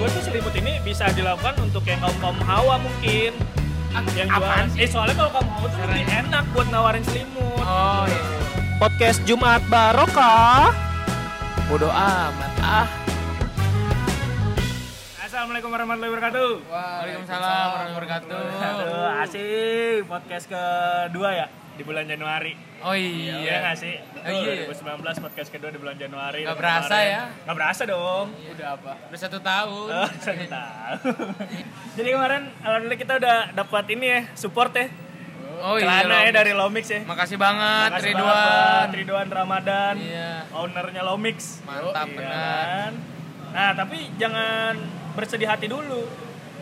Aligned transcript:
gue 0.00 0.08
tuh 0.16 0.24
selimut 0.24 0.54
ini 0.56 0.80
bisa 0.80 1.12
dilakukan 1.12 1.60
untuk 1.60 1.84
yang 1.84 2.00
kaum 2.00 2.16
kaum 2.24 2.38
hawa 2.48 2.80
mungkin 2.80 3.36
yang 4.16 4.32
apaan 4.32 4.72
jualan. 4.72 4.80
Eh 4.80 4.88
soalnya 4.88 5.12
kalau 5.12 5.28
kaum 5.36 5.44
hawa 5.44 5.66
tuh 5.68 5.78
lebih 5.84 6.08
enak 6.08 6.44
buat 6.56 6.66
nawarin 6.72 7.04
selimut. 7.04 7.60
Oh 7.60 8.08
iya. 8.08 8.22
Podcast 8.80 9.20
Jumat 9.28 9.60
Barokah. 9.68 10.72
Bodoh 11.68 11.92
amat 11.92 12.52
ah. 12.64 12.88
Assalamualaikum 15.20 15.68
warahmatullahi 15.68 16.10
wabarakatuh. 16.16 16.50
Waalaikumsalam 16.64 17.44
warahmatullahi 17.44 17.92
wabarakatuh. 17.92 18.40
Aduh, 18.56 19.20
asik 19.20 20.08
podcast 20.08 20.46
kedua 20.48 21.28
ya 21.44 21.46
di 21.80 21.88
bulan 21.88 22.04
Januari. 22.04 22.52
Oh 22.80 22.92
Iya 22.92 23.40
iya. 23.40 23.56
nggak 23.62 23.76
sih? 23.78 23.96
Oh, 23.96 24.28
iya. 24.44 24.68
2019 24.68 25.00
podcast 25.18 25.48
kedua 25.48 25.72
di 25.72 25.80
bulan 25.80 25.96
Januari. 25.96 26.44
Dan 26.44 26.52
berasa 26.54 26.92
kemarin- 26.92 27.08
ya? 27.08 27.22
Nggak 27.40 27.56
berasa 27.56 27.82
dong. 27.84 28.26
Udah 28.46 28.68
apa? 28.70 28.92
Udah 29.08 29.18
satu 29.18 29.38
tahun. 29.40 29.88
Oh, 29.90 30.10
saya 30.20 30.44
tahu. 30.44 31.08
Jadi 31.96 32.08
kemarin 32.10 32.42
alhamdulillah 32.60 33.00
kita 33.00 33.12
udah 33.16 33.36
dapat 33.50 33.84
ini 33.90 34.06
ya, 34.06 34.20
support 34.34 34.72
ya. 34.72 34.92
Oh 35.60 35.76
iya. 35.76 36.04
Celana 36.04 36.16
ya 36.20 36.32
dari 36.34 36.52
Lomix 36.52 36.84
ya. 36.86 37.00
Makasih 37.02 37.36
banget 37.36 37.88
Makasih 37.90 38.12
Ridwan. 38.12 38.28
banget, 38.28 38.88
Ridwan 38.94 39.28
Ramadan. 39.30 39.94
Iya. 39.96 40.32
Ownernya 40.52 41.02
Lomix. 41.02 41.36
Mantap, 41.62 42.06
Iya 42.06 42.16
benar. 42.16 42.32
kan? 42.32 42.92
Nah, 43.50 43.70
tapi 43.74 43.98
jangan 44.16 44.72
bersedih 45.12 45.48
hati 45.48 45.64
dulu. 45.64 46.04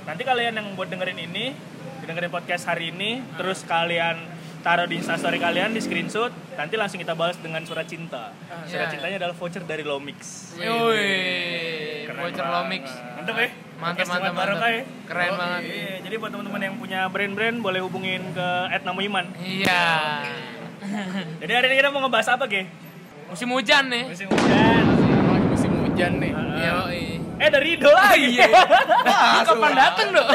Nanti 0.02 0.22
kalian 0.22 0.54
yang 0.54 0.66
buat 0.74 0.86
dengerin 0.86 1.20
ini, 1.20 1.54
dengerin 2.02 2.30
podcast 2.30 2.64
hari 2.64 2.90
ini, 2.90 3.22
terus 3.34 3.62
kalian 3.62 4.18
taruh 4.60 4.84
di 4.84 4.96
instastory 4.96 5.36
kalian 5.36 5.70
di 5.70 5.78
screenshot, 5.78 6.28
nanti 6.52 6.74
langsung 6.74 6.96
kita 6.96 7.12
balas 7.12 7.36
dengan 7.36 7.62
surat 7.62 7.84
cinta. 7.84 8.34
Surat 8.64 8.86
Iya. 8.86 8.92
cintanya 8.92 9.16
adalah 9.18 9.34
voucher 9.34 9.62
dari 9.62 9.82
Lomix. 9.82 10.52
Wih, 10.54 12.04
Keren 12.04 12.18
voucher 12.18 12.40
banget. 12.40 12.54
Lomix. 12.54 12.84
Mantap 13.14 13.36
ya? 13.36 13.48
Mantap, 13.48 13.78
Podcast 13.78 14.08
mantap, 14.08 14.24
Jumat 14.24 14.36
Barokah 14.36 14.58
mantap. 14.60 14.74
ya? 14.74 14.82
Keren 15.06 15.28
Oh, 15.28 15.36
banget. 15.36 15.60
Iya, 15.64 15.94
jadi 16.02 16.14
buat 16.16 16.30
teman-teman 16.30 16.60
yang 16.60 16.74
punya 16.76 17.00
brand-brand 17.06 17.56
boleh 17.58 17.80
hubungin 17.80 18.22
ke 18.32 18.48
@namuiman. 18.80 19.26
Iya. 19.38 19.86
Jadi 21.40 21.52
hari 21.52 21.66
ini 21.68 21.76
kita 21.76 21.90
mau 21.90 22.00
ngebahas 22.00 22.28
apa, 22.32 22.46
Ge? 22.46 22.66
Musim 23.28 23.48
hujan 23.50 23.84
nih. 23.86 24.04
Musim 24.08 24.28
hujan. 24.28 24.82
Musim 25.46 25.70
hujan 25.80 26.12
nih. 26.16 26.32
Iya. 26.32 26.74
Eh 27.38 27.48
dari 27.48 27.78
Ido 27.78 27.90
lagi. 27.94 28.34
Iya. 28.34 28.50
Kapan 29.46 29.72
dateng 29.78 30.08
dong? 30.10 30.26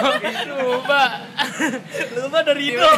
Coba. 0.48 1.02
Lupa 2.16 2.40
dari 2.48 2.64
Ido. 2.72 2.90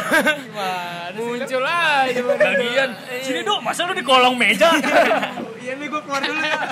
Muncul 1.18 1.64
aja. 1.66 2.20
Bagian 2.22 2.90
sini 3.22 3.40
dong, 3.42 3.60
masa 3.66 3.82
lu 3.84 3.94
di 3.94 4.04
kolong 4.06 4.38
meja? 4.38 4.70
Iya 5.66 5.74
nih 5.82 5.90
gue 5.90 5.98
keluar 5.98 6.22
dulu 6.22 6.38
ya. 6.46 6.62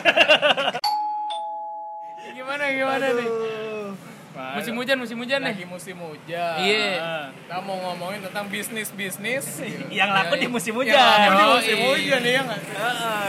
Gimana 2.31 2.65
gimana 2.71 3.07
nih? 3.11 3.29
Musim 4.35 4.75
hujan, 4.75 4.97
musim 4.99 5.17
hujan 5.17 5.39
Lagi 5.39 5.63
nih. 5.63 5.67
musim 5.67 5.97
hujan. 5.97 6.55
Iya. 6.59 7.31
Kita 7.31 7.57
mau 7.63 7.79
ngomongin 7.81 8.19
tentang 8.21 8.51
bisnis 8.51 8.91
bisnis. 8.91 9.47
yang 9.95 10.11
laku 10.11 10.35
di 10.35 10.51
musim 10.51 10.75
hujan. 10.75 10.91
Yang 10.91 11.15
laku 11.31 11.39
di 11.39 11.47
musim 11.49 11.79
hujan 11.81 12.21
ya 12.21 12.41
nggak? 12.43 12.61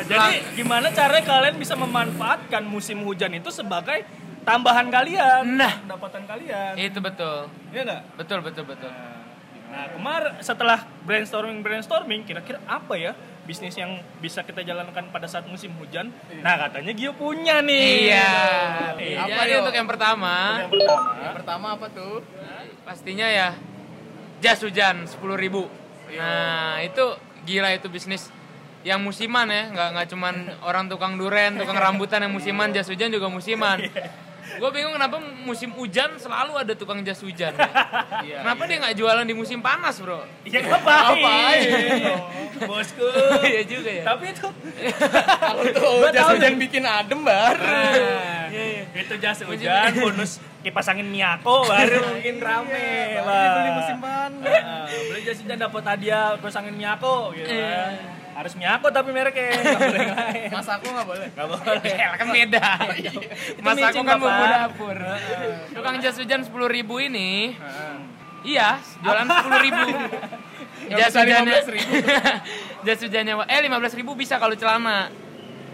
Jadi 0.06 0.34
gimana 0.56 0.88
caranya 0.89 1.23
kalian 1.23 1.56
bisa 1.56 1.73
memanfaatkan 1.75 2.64
musim 2.66 3.06
hujan 3.06 3.31
itu 3.31 3.50
sebagai 3.50 4.02
tambahan 4.42 4.89
kalian, 4.89 5.45
Nah. 5.56 5.81
pendapatan 5.81 6.25
kalian, 6.25 6.73
Itu 6.75 7.02
betul. 7.02 7.50
Iya 7.69 7.81
nggak? 7.84 8.02
Betul, 8.16 8.40
betul, 8.42 8.64
betul. 8.66 8.90
Nah 9.66 9.86
kemarin 9.92 10.34
setelah 10.40 10.86
brainstorming 11.02 11.59
brainstorming, 11.59 12.22
kira-kira 12.23 12.62
apa 12.64 12.94
ya 12.95 13.14
bisnis 13.45 13.77
yang 13.77 13.95
bisa 14.19 14.41
kita 14.41 14.61
jalankan 14.61 15.09
pada 15.09 15.29
saat 15.29 15.45
musim 15.45 15.69
hujan? 15.77 16.09
Nah 16.41 16.57
katanya 16.57 16.91
Gio 16.91 17.13
punya 17.13 17.61
nih. 17.61 18.09
Iya. 18.09 18.29
Iya. 18.97 19.17
Apa 19.23 19.41
Jadi 19.41 19.51
yuk? 19.53 19.59
untuk 19.61 19.75
yang 19.77 19.89
pertama, 19.89 20.33
Yang 20.59 20.71
pertama, 20.73 21.09
Yang 21.15 21.33
pertama 21.38 21.67
apa 21.73 21.88
tuh? 21.89 22.16
pastinya 22.81 23.25
ya 23.25 23.49
jas 24.38 24.61
hujan 24.61 25.05
10.000 25.05 25.17
ribu. 25.38 25.66
Nah 26.11 26.81
itu 26.81 27.05
gila 27.45 27.73
itu 27.73 27.89
bisnis 27.89 28.29
yang 28.85 29.01
musiman 29.01 29.50
ya, 29.50 29.73
nggak 29.73 29.88
nggak 29.97 30.07
cuman 30.13 30.35
orang 30.69 30.85
tukang 30.85 31.17
duren, 31.17 31.57
tukang 31.57 31.73
rambutan 31.73 32.22
yang 32.22 32.34
musiman, 32.34 32.69
jas 32.69 32.85
hujan 32.85 33.09
juga 33.09 33.29
musiman. 33.29 33.81
Gue 34.56 34.69
bingung 34.72 34.94
kenapa 34.95 35.17
musim 35.19 35.73
hujan 35.75 36.16
selalu 36.16 36.56
ada 36.56 36.73
tukang 36.73 37.01
jas 37.01 37.19
hujan. 37.19 37.51
Iya. 38.25 38.41
kenapa 38.41 38.63
dia 38.66 38.78
nggak 38.81 38.95
jualan 38.95 39.25
di 39.28 39.35
musim 39.35 39.59
panas 39.59 40.00
bro? 40.00 40.23
Iya 40.47 40.63
ngapain? 40.66 41.19
Ngapain? 41.19 41.61
Bosku. 42.69 43.05
Iya 43.44 43.61
juga 43.67 43.91
ya. 43.91 44.03
Tapi 44.07 44.25
itu 44.31 44.47
Kalau 45.45 45.63
tuh 45.69 46.09
jas 46.09 46.23
tahu 46.25 46.35
hujan 46.39 46.53
bikin 46.57 46.84
adem 46.88 47.19
baru. 47.22 47.61
Nah, 47.61 48.47
itu 48.95 49.13
jas 49.19 49.39
hujan 49.44 49.91
bonus 50.00 50.39
kipas 50.63 50.88
angin 50.89 51.05
Miyako 51.05 51.69
baru 51.69 52.01
mungkin 52.17 52.41
rame 52.41 53.22
Bang. 53.22 53.53
beli 53.53 53.69
musim 53.78 53.97
panas. 54.01 54.50
Heeh, 54.50 55.01
beli 55.11 55.22
jas 55.22 55.38
hujan 55.44 55.57
dapat 55.59 55.84
hadiah 55.85 56.34
kipas 56.39 56.55
angin 56.57 56.73
Miyako 56.73 57.35
gitu 57.35 57.51
kan. 57.51 58.15
Harus 58.35 58.53
Miyako 58.59 58.91
tapi 58.91 59.16
mereknya 59.16 59.56
nggak 59.63 59.79
boleh 59.79 60.01
yang 60.12 60.18
lain. 60.19 60.50
Mas 60.51 60.68
aku 60.68 60.85
nggak 60.91 61.07
boleh. 61.07 61.28
Nggak 61.31 61.47
boleh. 61.56 61.94
Ya 61.96 62.07
kan 62.19 62.28
beda. 62.35 62.68
Mas 63.63 63.79
aku 63.79 64.00
kan 64.03 64.18
bumbu 64.19 64.44
dapur. 64.44 64.97
Tukang 65.72 65.96
jas 66.03 66.16
hujan 66.19 66.41
10.000 66.44 66.51
ribu 66.75 66.96
ini, 67.00 67.56
iya 68.44 68.75
jualan 69.00 69.23
10.000 69.23 69.66
ribu. 69.72 69.88
Jas 70.85 71.18
hujannya, 71.18 71.66
15.000. 71.66 72.85
jas 72.85 73.00
hujannya, 73.01 73.34
eh 73.50 73.59
15.000 73.66 74.00
ribu 74.06 74.13
bisa 74.13 74.38
kalau 74.38 74.53
celana. 74.53 75.09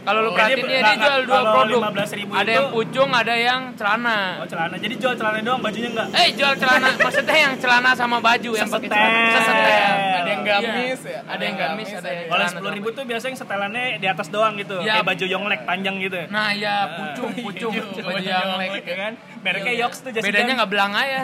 Kalau 0.01 0.19
lu 0.19 0.29
perhatiin 0.31 0.57
jadi 0.57 0.65
dia, 0.67 0.81
dia 0.81 0.95
jual 0.97 1.19
dua 1.23 1.41
produk. 1.47 1.79
15.000 1.85 2.25
Ada 2.31 2.41
itu- 2.41 2.51
yang 2.51 2.67
pucung, 2.71 3.09
ada 3.11 3.35
yang 3.37 3.61
celana. 3.73 4.17
Oh 4.37 4.47
celana. 4.47 4.75
Jadi 4.75 4.93
jual 4.97 5.13
celana 5.13 5.37
doang, 5.39 5.61
bajunya 5.61 5.89
enggak. 5.89 6.07
Eh 6.11 6.27
jual 6.33 6.53
celana, 6.55 6.87
maksudnya 7.05 7.37
yang 7.39 7.53
celana 7.55 7.89
sama 7.93 8.17
baju 8.17 8.51
yang 8.51 8.65
pakai 8.67 8.87
celana. 8.87 9.19
Sesetel. 9.31 9.93
Ada 10.11 10.29
yang 10.29 10.43
gamis 10.43 10.99
Iya. 11.01 11.11
ya. 11.11 11.19
Ada 11.23 11.43
yang 11.43 11.55
gamis, 11.55 11.87
ada 11.87 12.09
yang 12.09 12.25
Kalau 12.25 12.33
celana 12.33 12.49
sepuluh 12.49 12.71
ribu 12.73 12.87
tuh 12.91 13.03
biasanya 13.03 13.37
setelannya 13.37 13.85
di 13.95 14.07
atas 14.07 14.27
doang 14.27 14.53
gitu, 14.55 14.75
Iya. 14.79 14.91
kayak 14.91 15.05
baju 15.05 15.25
yonglek 15.27 15.61
panjang 15.63 15.95
gitu. 15.99 16.19
Nah 16.27 16.49
ya 16.51 16.75
pucung, 16.91 17.31
pucung, 17.37 17.73
baju 17.95 18.21
yang 18.23 18.49
lek. 18.57 18.81
ya 18.81 18.95
kan? 18.99 19.13
Mereknya 19.41 19.73
Yox 19.77 19.93
tuh 19.99 20.09
jas 20.09 20.21
Bedanya 20.21 20.43
hujan. 20.47 20.57
nggak 20.57 20.69
belang 20.69 20.91
aja. 20.93 21.17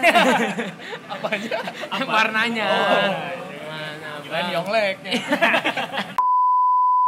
Apa 1.13 1.27
aja? 1.31 1.57
Warnanya. 1.99 2.67
Oh. 2.67 3.11
Bang? 4.27 4.47
yonglek. 4.53 4.95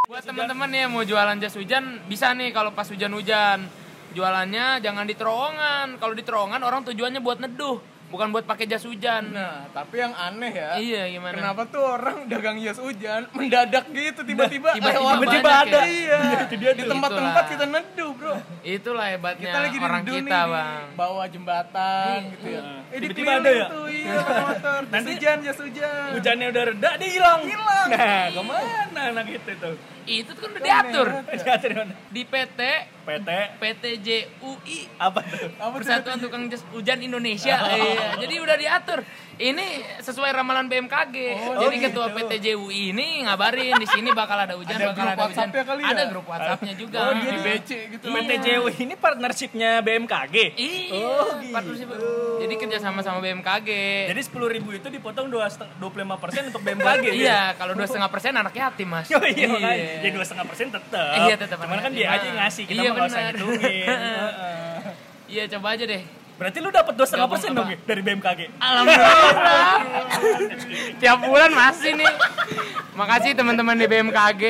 Buat 0.09 0.25
teman-teman 0.25 0.65
nih 0.73 0.79
yang 0.81 0.91
mau 0.91 1.05
jualan 1.05 1.37
jas 1.37 1.53
hujan 1.53 2.01
bisa 2.09 2.33
nih 2.33 2.49
kalau 2.49 2.73
pas 2.73 2.89
hujan-hujan. 2.89 3.61
Jualannya 4.09 4.81
jangan 4.81 5.05
di 5.05 5.13
terowongan. 5.13 6.01
Kalau 6.01 6.17
di 6.17 6.25
terowongan 6.25 6.65
orang 6.65 6.81
tujuannya 6.81 7.21
buat 7.21 7.37
neduh, 7.37 7.77
bukan 8.09 8.33
buat 8.33 8.41
pakai 8.41 8.65
jas 8.65 8.89
hujan. 8.89 9.29
Nah, 9.29 9.69
tapi 9.69 10.01
yang 10.01 10.09
aneh 10.17 10.49
ya. 10.49 10.69
Iya, 10.81 11.13
gimana? 11.13 11.37
Kenapa 11.37 11.61
tuh 11.69 11.85
orang 11.85 12.25
dagang 12.25 12.57
jas 12.57 12.81
hujan 12.81 13.29
mendadak 13.37 13.85
gitu 13.85 14.25
tiba-tiba 14.25 14.73
Tiba-tiba 14.81 14.97
banyak 14.97 15.21
tiba-tiba 15.29 15.51
ada. 15.61 15.77
ya? 15.77 15.85
Iya. 15.85 16.19
Itu 16.49 16.55
dia 16.57 16.71
Di 16.73 16.83
tempat-tempat 16.89 17.43
kita 17.45 17.65
neduh, 17.69 18.11
Bro. 18.17 18.33
Itulah 18.65 19.05
hebatnya 19.13 19.45
Kita 19.45 19.59
lagi 19.61 19.77
orang 19.77 20.01
neduh 20.01 20.15
kita, 20.17 20.25
nih 20.25 20.49
Bang. 20.49 20.85
bawah 20.97 21.25
jembatan 21.29 22.17
gitu 22.33 22.47
ya. 22.49 22.61
Eh, 22.89 22.97
Tiba-tiba 22.97 23.31
ada 23.37 23.49
ya? 23.53 23.67
Tuh, 23.69 23.85
iya, 23.93 24.17
motor. 24.17 24.81
Jas 24.89 24.89
Nanti- 24.89 25.13
hujan, 25.13 25.37
jas 25.45 25.59
hujan. 25.61 26.07
Hujannya 26.17 26.47
udah 26.49 26.63
reda, 26.65 26.89
dia 26.97 27.09
hilang. 27.13 27.39
Hilang. 27.45 27.87
Nah, 27.93 28.25
ke 28.33 28.41
mana 28.41 29.01
anak 29.13 29.25
itu 29.29 29.53
tuh? 29.61 29.77
Itu 30.05 30.31
kan 30.35 30.47
udah 30.51 30.61
diatur 30.61 31.07
Diatur 31.25 31.69
di 31.69 31.75
mana? 31.75 31.93
di 32.09 32.21
PT 32.23 32.59
PT 33.09 33.29
PTJUI 33.57 34.79
apa 35.01 35.19
tuh? 35.25 35.49
Tuh? 35.49 35.71
Persatuan 35.73 36.17
Tukang 36.21 36.45
Jas 36.45 36.61
Hujan 36.69 37.01
Indonesia. 37.01 37.57
Iya, 37.57 38.21
jadi 38.21 38.35
udah 38.37 38.53
diatur. 38.53 39.01
Ini 39.39 39.65
sesuai 40.03 40.29
ramalan 40.29 40.67
BMKG. 40.67 41.15
jadi 41.57 41.75
gitu. 41.79 41.85
ketua 41.89 42.11
PTJUI 42.11 42.91
ini 42.91 43.23
ngabarin 43.23 43.79
di 43.79 43.87
sini 43.87 44.11
bakal 44.11 44.35
ada 44.35 44.59
hujan, 44.59 44.75
Ada 44.75 44.91
bakal 44.91 44.99
grup 44.99 45.15
ada 45.15 45.25
hujan. 45.25 45.47
Kali 45.49 45.81
ya? 45.81 45.89
Ada 45.89 46.03
grup 46.05 46.25
WhatsApp-nya 46.27 46.73
juga. 46.75 46.97
Oh, 46.99 47.13
dia 47.15 47.31
di 47.31 47.41
BC 47.41 47.69
gitu. 47.97 48.05
PT 48.11 48.31
JW 48.43 48.65
ini 48.83 48.93
partnershipnya 48.93 49.69
BMKG. 49.79 50.35
Iya, 50.53 50.99
Oh, 50.99 51.27
gitu. 51.39 51.53
partnership. 51.55 51.87
Jadi 52.39 52.53
kerja 52.59 52.77
sama 52.77 52.99
sama 52.99 53.19
BMKG. 53.23 53.69
Jadi 54.11 54.21
sepuluh 54.21 54.51
ribu 54.51 54.69
itu 54.69 54.85
dipotong 54.85 55.31
dua 55.31 55.47
puluh 55.79 56.03
lima 56.03 56.19
persen 56.19 56.51
untuk 56.51 56.61
BMKG. 56.61 57.05
iya, 57.23 57.55
kalau 57.55 57.73
dua 57.73 57.87
setengah 57.87 58.11
persen 58.11 58.35
anak 58.35 58.53
yatim 58.53 58.91
mas. 58.91 59.07
Oh 59.09 59.23
iya, 59.23 59.47
makanya. 59.47 59.98
Ya 60.01 60.09
dua 60.15 60.25
setengah 60.25 60.45
persen 60.47 60.67
tetap. 60.71 61.15
Iya, 61.27 61.35
tetap 61.35 61.57
Cuman 61.59 61.79
kan 61.79 61.91
dia 61.91 62.07
aja 62.09 62.25
yang 62.25 62.39
ngasih, 62.39 62.63
kita 62.65 62.79
Iya, 62.79 62.89
mah 62.89 62.95
nggak 62.95 63.09
usah 63.11 63.21
ngitungin. 63.29 63.85
Heeh. 63.91 64.77
Iya, 65.29 65.43
coba 65.57 65.67
aja 65.77 65.83
deh. 65.85 66.01
Berarti 66.39 66.57
lu 66.63 66.69
dapat 66.71 66.93
dua 66.95 67.03
setengah 67.03 67.27
persen 67.27 67.51
dong 67.51 67.67
dari 67.83 68.01
BMKG. 68.01 68.41
Alhamdulillah. 68.63 69.79
Tiap 71.03 71.19
bulan 71.27 71.51
masih 71.51 71.91
nih. 71.99 72.13
Makasih 72.95 73.31
teman-teman 73.35 73.75
di 73.75 73.85
BMKG. 73.91 74.43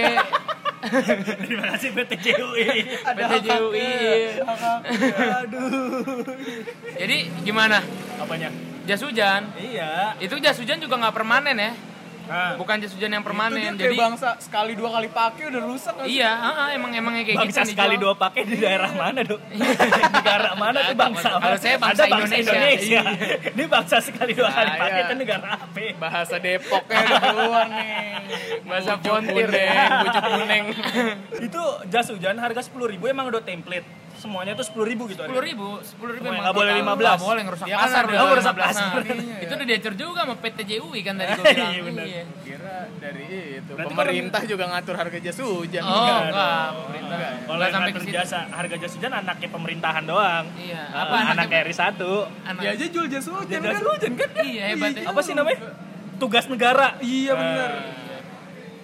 Terima 1.44 1.66
kasih 1.75 1.90
PT 1.92 2.12
JUI. 2.24 2.68
PTJUI. 3.04 3.92
Aduh. 5.44 6.24
Jadi 6.95 7.18
gimana? 7.42 7.84
Apanya? 8.22 8.54
Jas 8.88 9.02
hujan. 9.04 9.50
Iya. 9.60 10.13
Itu 10.22 10.38
jas 10.40 10.62
hujan 10.62 10.78
juga 10.78 10.95
nggak 10.98 11.16
permanen 11.18 11.57
ya. 11.57 11.72
Ah. 12.30 12.54
bukan 12.56 12.78
jas 12.78 12.94
hujan 12.94 13.10
yang 13.10 13.20
Itu 13.20 13.28
permanen. 13.28 13.58
dia 13.58 13.74
Jadi 13.74 13.81
kayak 13.90 14.06
bangsa 14.06 14.30
sekali 14.38 14.74
dua 14.74 14.90
kali 14.92 15.08
pakai 15.10 15.44
udah 15.50 15.62
rusak. 15.66 15.94
iya, 16.06 16.31
heeh, 16.31 16.68
emang 16.78 16.92
emangnya 16.94 17.24
kayak 17.26 17.38
bangsa 17.42 17.62
gitu 17.62 17.74
sekali 17.74 17.96
dijual. 17.96 18.04
dua 18.06 18.14
pakai 18.16 18.42
di 18.46 18.56
daerah 18.56 18.92
mana 18.92 19.20
dok? 19.22 19.40
negara 20.16 20.52
mana 20.54 20.78
tuh 20.86 20.96
bangsa? 20.96 21.30
Kalau 21.36 21.58
saya 21.58 21.76
bangsa 21.76 22.02
Ada 22.02 22.14
Indonesia. 22.14 22.54
Indonesia. 22.54 23.02
Ini 23.50 23.64
bangsa 23.66 23.98
sekali 24.00 24.31
dua 24.31 24.50
kali 24.50 24.70
pakai 24.72 24.94
iya. 24.94 25.04
itu 25.04 25.14
negara 25.18 25.48
apa? 25.58 25.86
Bahasa 25.98 26.36
Depoknya 26.38 26.98
udah 27.02 27.22
keluar 27.28 27.66
nih. 27.68 27.98
Bahasa 28.64 28.92
Pontir. 28.96 29.48
kuning, 29.50 29.90
bujuk 30.00 30.24
kuning. 30.24 30.66
itu 31.42 31.62
jas 31.88 32.08
hujan 32.08 32.38
harga 32.38 32.62
sepuluh 32.62 32.88
ribu 32.88 33.06
emang 33.06 33.26
udah 33.28 33.42
template. 33.42 33.84
Semuanya 34.19 34.51
tuh 34.51 34.68
sepuluh 34.68 34.83
ribu 34.83 35.07
gitu. 35.07 35.24
sepuluh 35.24 35.39
ribu, 35.39 35.80
sepuluh 35.80 36.12
ribu 36.12 36.27
nggak 36.27 36.51
boleh 36.51 36.74
total. 36.75 36.92
15. 36.92 37.00
Nggak 37.00 37.24
boleh 37.24 37.42
ngerusak 37.48 37.66
Ya, 37.66 37.77
pasar. 37.80 38.04
Oh, 38.06 38.27
ngerusak 38.27 38.54
15. 38.54 38.68
pasar. 38.68 38.92
Nah, 39.00 39.39
itu 39.48 39.54
udah 39.56 39.68
diatur 39.68 39.94
juga 39.95 40.19
sama 40.21 40.36
PT 40.36 40.57
JUI 40.68 41.00
kan 41.00 41.13
tadi 41.16 41.31
gue 41.31 41.39
Iya, 41.39 41.56
bilang. 41.56 41.86
bener. 41.88 42.06
Iya. 42.06 42.24
Kira 42.44 42.75
dari 43.00 43.25
itu. 43.56 43.71
Berarti 43.71 43.89
Pemerintah 43.89 44.42
juga 44.44 44.63
ngatur 44.68 44.95
harga 44.95 45.18
jas 45.18 45.38
hujan. 45.39 45.81
Oh, 45.81 45.95
enggak, 45.95 46.68
pemerintah. 46.75 47.16
Enggak. 47.16 47.31
Kalau 47.39 47.56
Nggak 47.56 47.63
yang 47.63 47.74
sampai 47.74 47.92
ngatur 47.95 48.04
jasa 48.12 48.39
harga 48.51 48.75
jas 48.75 48.94
hujan 48.94 49.12
anaknya 49.16 49.48
pemerintahan 49.50 50.04
doang. 50.04 50.45
Iya. 50.54 50.81
Eh, 50.83 51.00
Apa 51.00 51.16
anak 51.16 51.31
anaknya? 51.39 51.60
RI 51.63 51.74
satu. 51.74 52.13
Anak. 52.44 52.62
Dia 52.62 52.71
aja 52.75 52.86
jual 52.86 53.07
jas 53.07 53.25
hujan 53.25 53.60
kan? 53.62 53.81
hujan 53.81 54.12
kan? 54.13 54.30
Iya, 54.44 54.63
hebat. 54.75 54.92
Apa 55.07 55.19
sih 55.24 55.31
namanya? 55.31 55.60
Tugas 56.19 56.45
negara. 56.45 57.00
Iya 57.00 57.31
benar. 57.31 57.71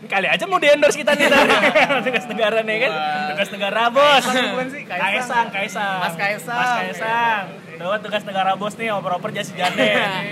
Kali 0.05 0.27
aja 0.29 0.43
mau 0.45 0.59
di 0.59 0.67
endorse 0.69 0.99
kita 0.99 1.15
nih 1.17 1.31
tadi. 1.31 1.55
Tugas 2.05 2.25
negara 2.29 2.59
nih 2.61 2.77
kan. 2.83 2.91
Tugas 3.33 3.49
negara 3.49 3.81
bos. 3.89 4.23
Kaisang 4.27 4.69
sih? 4.69 4.83
Kaisang. 5.55 5.97
Mas 6.03 6.15
Kaisang. 6.19 6.57
Mas 6.59 6.71
Kaisang. 6.77 7.43
Tuh 7.75 7.97
tugas 7.99 8.23
negara 8.23 8.55
bos 8.55 8.75
nih 8.79 8.93
oper-oper 8.93 9.33
jas 9.33 9.49
hujannya. 9.51 9.87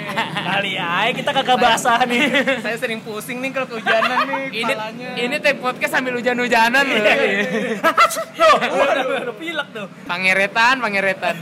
Kali 0.54 0.74
aja 0.78 1.12
kita 1.12 1.30
kagak 1.32 1.58
basah 1.58 2.06
nih. 2.06 2.22
Saya 2.64 2.78
sering 2.78 3.02
pusing 3.02 3.42
nih 3.42 3.50
kalau 3.52 3.68
kehujanan 3.68 4.20
nih 4.30 4.64
Ini 4.64 4.74
ini 5.28 5.36
take 5.42 5.60
podcast 5.60 5.96
sambil 5.98 6.16
hujan-hujanan 6.16 6.84
loh. 6.84 7.00
Tuh, 8.36 8.56
udah, 8.68 9.04
udah 9.32 9.36
pilek 9.36 9.68
tuh. 9.74 9.88
Pangeretan, 10.06 10.76
pangeretan. 10.80 11.36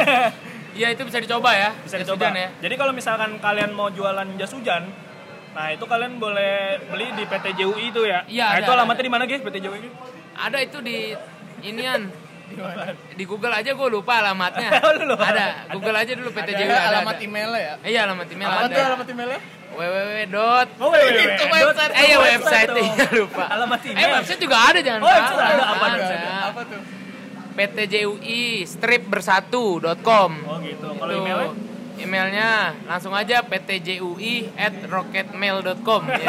Iya 0.72 0.88
itu 0.96 1.04
bisa 1.04 1.20
dicoba 1.20 1.52
ya. 1.52 1.70
Bisa 1.84 2.00
dicoba. 2.00 2.32
ya. 2.32 2.50
Jadi 2.64 2.76
kalau 2.80 2.96
misalkan 2.96 3.38
kalian 3.44 3.76
mau 3.76 3.92
jualan 3.92 4.26
jas 4.40 4.56
hujan, 4.56 4.88
nah 5.52 5.68
itu 5.68 5.84
kalian 5.84 6.16
boleh 6.16 6.56
beli 6.88 7.12
di 7.12 7.24
PT 7.24 7.46
JUI 7.56 7.86
itu 7.90 8.02
ya. 8.04 8.24
Iya, 8.24 8.46
Nah, 8.46 8.54
ada, 8.54 8.62
itu 8.62 8.72
alamatnya 8.72 9.04
di 9.04 9.12
mana, 9.12 9.24
guys? 9.26 9.42
PT 9.42 9.58
JUI? 9.60 9.90
Ada 10.34 10.58
itu 10.60 10.78
di 10.80 10.98
inian. 11.62 12.04
Di 13.16 13.24
Google 13.24 13.56
aja 13.56 13.72
gue 13.72 13.88
lupa 13.90 14.20
alamatnya. 14.20 14.76
Oh, 14.84 14.92
lu 14.92 15.08
lupa. 15.08 15.24
Ada. 15.26 15.72
Google 15.72 15.96
aja 15.96 16.12
dulu 16.12 16.30
PT 16.30 16.50
JUI 16.54 16.68
ada. 16.68 16.84
alamat 16.92 17.16
ada. 17.16 17.24
emailnya 17.24 17.60
ya? 17.62 17.74
Iya 17.82 18.00
alamat 18.06 18.28
email 18.28 18.48
Apa 18.50 18.60
ada. 18.62 18.76
tuh 18.76 18.84
alamat 18.86 19.08
emailnya? 19.08 19.40
www. 19.72 20.12
dot 20.28 20.68
Oh, 20.76 20.92
wait, 20.92 21.04
wait, 21.06 21.32
Itu 21.32 21.46
wait. 21.48 21.64
website. 21.64 21.92
Eh 21.94 22.04
ya 22.04 22.12
Itu 22.12 22.26
website 22.28 22.68
tuh. 22.70 22.84
iya 22.84 23.06
lupa. 23.14 23.44
Alamat 23.48 23.80
Eh 23.80 23.90
email. 23.90 24.12
website 24.18 24.40
juga 24.42 24.58
ada 24.62 24.80
jangan 24.82 25.00
Oh, 25.00 25.08
salah. 25.08 25.48
ada. 25.48 25.64
Apa? 25.64 25.86
Apa 26.52 26.62
tuh? 26.68 26.82
PTJUI 27.52 28.42
strip 28.64 29.04
bersatu.com. 29.06 30.32
Oh 30.42 30.58
gitu. 30.60 30.88
Kalau 30.90 31.08
Itu. 31.10 31.20
emailnya? 31.22 31.50
Emailnya 32.02 32.74
langsung 32.90 33.14
aja 33.14 33.46
ptjui 33.46 34.50
at 34.58 34.74
rocketmail.com 34.90 36.02
ya. 36.18 36.28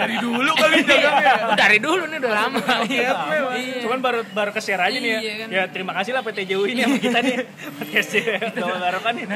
Dari 0.00 0.16
dulu 0.18 0.50
kali 0.56 0.80
dagangnya. 0.82 1.34
Dari 1.52 1.78
dulu 1.78 2.02
nih 2.08 2.18
udah 2.18 2.32
lama. 2.32 2.60
Iya. 2.88 3.10
Iya. 3.52 3.80
Cuman 3.84 3.98
baru 4.00 4.20
baru 4.32 4.50
ke 4.50 4.60
share 4.60 4.80
aja 4.80 4.96
nih 4.96 5.10
ya. 5.12 5.20
Iya, 5.20 5.32
kan. 5.36 5.46
Ya 5.52 5.62
terima 5.68 5.92
kasih 5.92 6.16
lah 6.16 6.24
PT 6.24 6.48
JUI 6.48 6.72
ini 6.72 6.80
sama 6.82 6.96
kita 6.96 7.18
nih. 7.20 7.36
Podcast 7.76 8.12
Doa 8.56 8.76
Garokan 8.80 9.12
nih. 9.20 9.26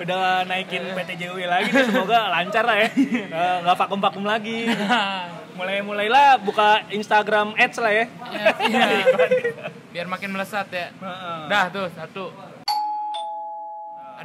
Udah 0.00 0.18
naikin 0.48 0.82
PT 0.96 1.10
JUI 1.20 1.44
lagi 1.44 1.68
nih. 1.68 1.84
Semoga 1.86 2.18
lancar 2.32 2.64
lah 2.64 2.76
ya. 2.80 2.88
Eh, 3.36 3.56
Nggak 3.62 3.76
vakum-vakum 3.76 4.24
lagi. 4.24 4.64
Mulai-mulailah 5.56 6.40
buka 6.40 6.84
Instagram 6.88 7.52
ads 7.56 7.76
lah 7.76 7.92
ya. 7.92 8.04
Iya. 8.64 8.86
Biar 9.92 10.06
makin 10.08 10.32
melesat 10.32 10.68
ya. 10.72 10.88
Dah 11.48 11.68
tuh 11.68 11.88
satu. 11.92 12.55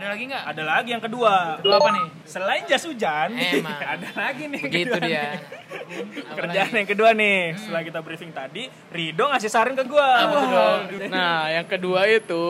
Ada 0.02 0.18
lagi 0.18 0.24
nggak? 0.26 0.44
Ada 0.50 0.64
lagi 0.66 0.90
yang 0.90 1.04
kedua. 1.06 1.34
Kedua 1.62 1.76
apa 1.78 1.90
nih? 1.94 2.06
Selain 2.26 2.66
jas 2.66 2.82
hujan, 2.82 3.30
Emang. 3.38 3.78
ada 3.94 4.10
lagi 4.18 4.50
nih. 4.50 4.62
Begitu 4.66 4.90
kedua 4.90 5.06
dia. 5.06 5.38
nih. 5.38 6.26
Kerjaan 6.34 6.74
yang 6.74 6.90
kedua 6.90 7.10
nih. 7.14 7.54
Setelah 7.54 7.82
kita 7.86 8.00
briefing 8.02 8.34
tadi, 8.34 8.66
Rido 8.90 9.30
ngasih 9.30 9.46
saran 9.46 9.78
ke 9.78 9.86
gua. 9.86 10.10
Wah. 10.26 10.90
Nah, 11.06 11.54
yang 11.54 11.70
kedua 11.70 12.10
itu 12.10 12.46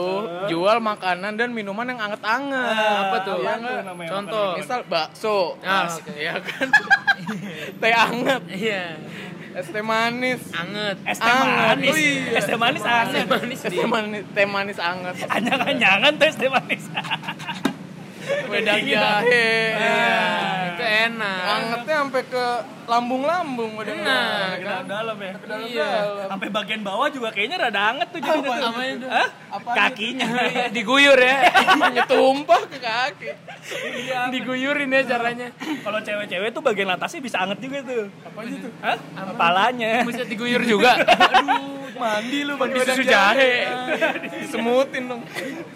jual 0.48 0.80
makanan 0.80 1.36
dan 1.36 1.52
minuman 1.52 1.84
yang 1.86 2.00
anget-anget. 2.00 2.72
Apa 3.04 3.18
tuh? 3.20 3.36
Iya 3.36 3.50
Apa 3.50 3.60
nggak? 3.60 3.76
tuh 3.76 3.84
namanya 3.84 4.10
Contoh. 4.10 4.50
Misal 4.56 4.80
bakso, 4.88 5.38
Ah, 5.60 5.84
Mas, 5.84 6.00
oke. 6.00 6.14
ya 6.16 6.40
kan? 6.40 6.68
teh 7.84 7.92
anget, 7.94 8.42
Iya. 8.48 8.84
Es 9.56 9.68
teh 9.72 9.84
manis, 9.84 10.42
Anget. 10.56 10.98
Es 11.08 11.20
teh 11.20 11.34
manis. 11.34 11.96
Es 12.38 12.46
teh 12.46 12.58
manis 12.58 12.84
anget. 12.86 13.28
Manis 13.30 13.60
es 13.66 13.74
teh 13.74 13.88
manis, 13.88 14.24
teh 14.36 14.46
manis 14.46 14.80
anget, 14.80 15.16
Anyang-anyangan 15.30 16.12
tuh 16.20 16.28
es 16.28 16.38
teh 16.38 16.50
manis. 16.50 16.84
Wedang 18.48 18.80
Iya. 18.80 18.98
jahe, 18.98 19.50
Itu 20.72 20.84
enak. 20.84 21.40
angetnya 21.44 21.96
sampai 22.02 22.24
ke 22.26 22.46
lambung-lambung 22.86 23.72
wedang 23.76 23.98
Nah, 23.98 24.56
jahe. 24.58 24.62
Ke 24.62 24.84
dalam 24.86 25.18
ya. 25.18 25.34
Iya. 25.62 25.90
Sampai 26.28 26.48
bagian 26.50 26.82
bawah 26.82 27.08
juga 27.08 27.30
kayaknya 27.30 27.58
rada 27.60 27.82
anget 27.90 28.08
tuh 28.10 28.20
jadi 28.20 28.40
tuh. 28.42 28.54
Apa 28.54 28.82
itu? 28.86 29.08
Hah? 29.08 29.28
Kakinya. 29.72 30.28
Diguyur 30.76 31.16
ya. 31.16 31.36
tumpah 32.04 32.62
ke 32.66 32.78
kaki. 32.78 33.30
Diguyurin 34.32 34.90
ya 34.90 35.02
caranya. 35.08 35.48
Kalau 35.58 36.00
cewek-cewek 36.00 36.50
tuh 36.52 36.62
bagian 36.62 36.90
atasnya 36.90 37.20
bisa 37.20 37.38
anget 37.40 37.60
juga 37.60 37.78
tuh. 37.84 38.06
Apa 38.24 38.40
itu? 38.44 38.70
Hah? 38.80 38.98
Kepalanya. 39.32 39.92
Bisa 40.04 40.24
diguyur 40.24 40.62
juga. 40.62 40.98
Aduh, 41.32 41.88
mandi 41.96 42.40
lu 42.44 42.54
wedang 42.56 42.84
susu 42.84 43.04
jahe. 43.04 43.68
Disemutin 44.40 45.04
dong. 45.08 45.22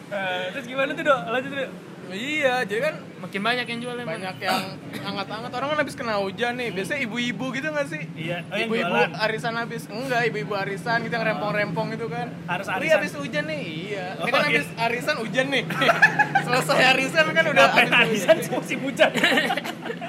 Eh, 0.06 0.44
Terus 0.52 0.66
gimana 0.66 0.92
tuh, 0.92 1.04
Dok? 1.04 1.20
Lanjut, 1.28 1.52
Dok. 1.52 1.70
Iya, 2.14 2.62
jadi 2.70 2.82
kan 2.92 2.96
Makin 3.16 3.42
banyak 3.42 3.66
yang 3.66 3.80
jual 3.80 3.96
emang. 3.96 4.12
banyak 4.14 4.36
yang 4.40 4.62
hangat-hangat 4.98 5.50
orang 5.50 5.68
kan 5.70 5.78
habis 5.80 5.96
kena 5.96 6.16
hujan 6.18 6.54
nih 6.54 6.70
biasanya 6.70 7.00
ibu-ibu 7.02 7.46
gitu 7.52 7.68
gak 7.70 7.88
sih 7.88 8.04
Iya, 8.14 8.44
oh 8.44 8.54
yang 8.54 8.68
ibu-ibu 8.68 8.92
jualan. 8.92 9.12
arisan 9.18 9.54
habis 9.56 9.84
enggak 9.88 10.22
ibu-ibu 10.26 10.54
arisan 10.54 11.00
kita 11.02 11.16
ngerempong-rempong 11.18 11.88
gitu 11.92 12.06
kan 12.06 12.28
Harus 12.46 12.68
arisan. 12.68 12.96
habis 12.96 13.12
hujan 13.14 13.44
nih 13.46 13.62
iya 13.88 14.06
ini 14.14 14.22
Oh, 14.22 14.28
kan 14.28 14.42
iya. 14.42 14.48
habis 14.52 14.68
arisan 14.78 15.16
hujan 15.18 15.46
nih 15.48 15.64
selesai 16.46 16.82
arisan 16.92 17.26
kan 17.32 17.46
udah 17.48 17.66
habis 17.68 17.92
arisan 17.96 18.36
sih 18.38 18.52
musim 18.52 18.78
hujan? 18.82 19.10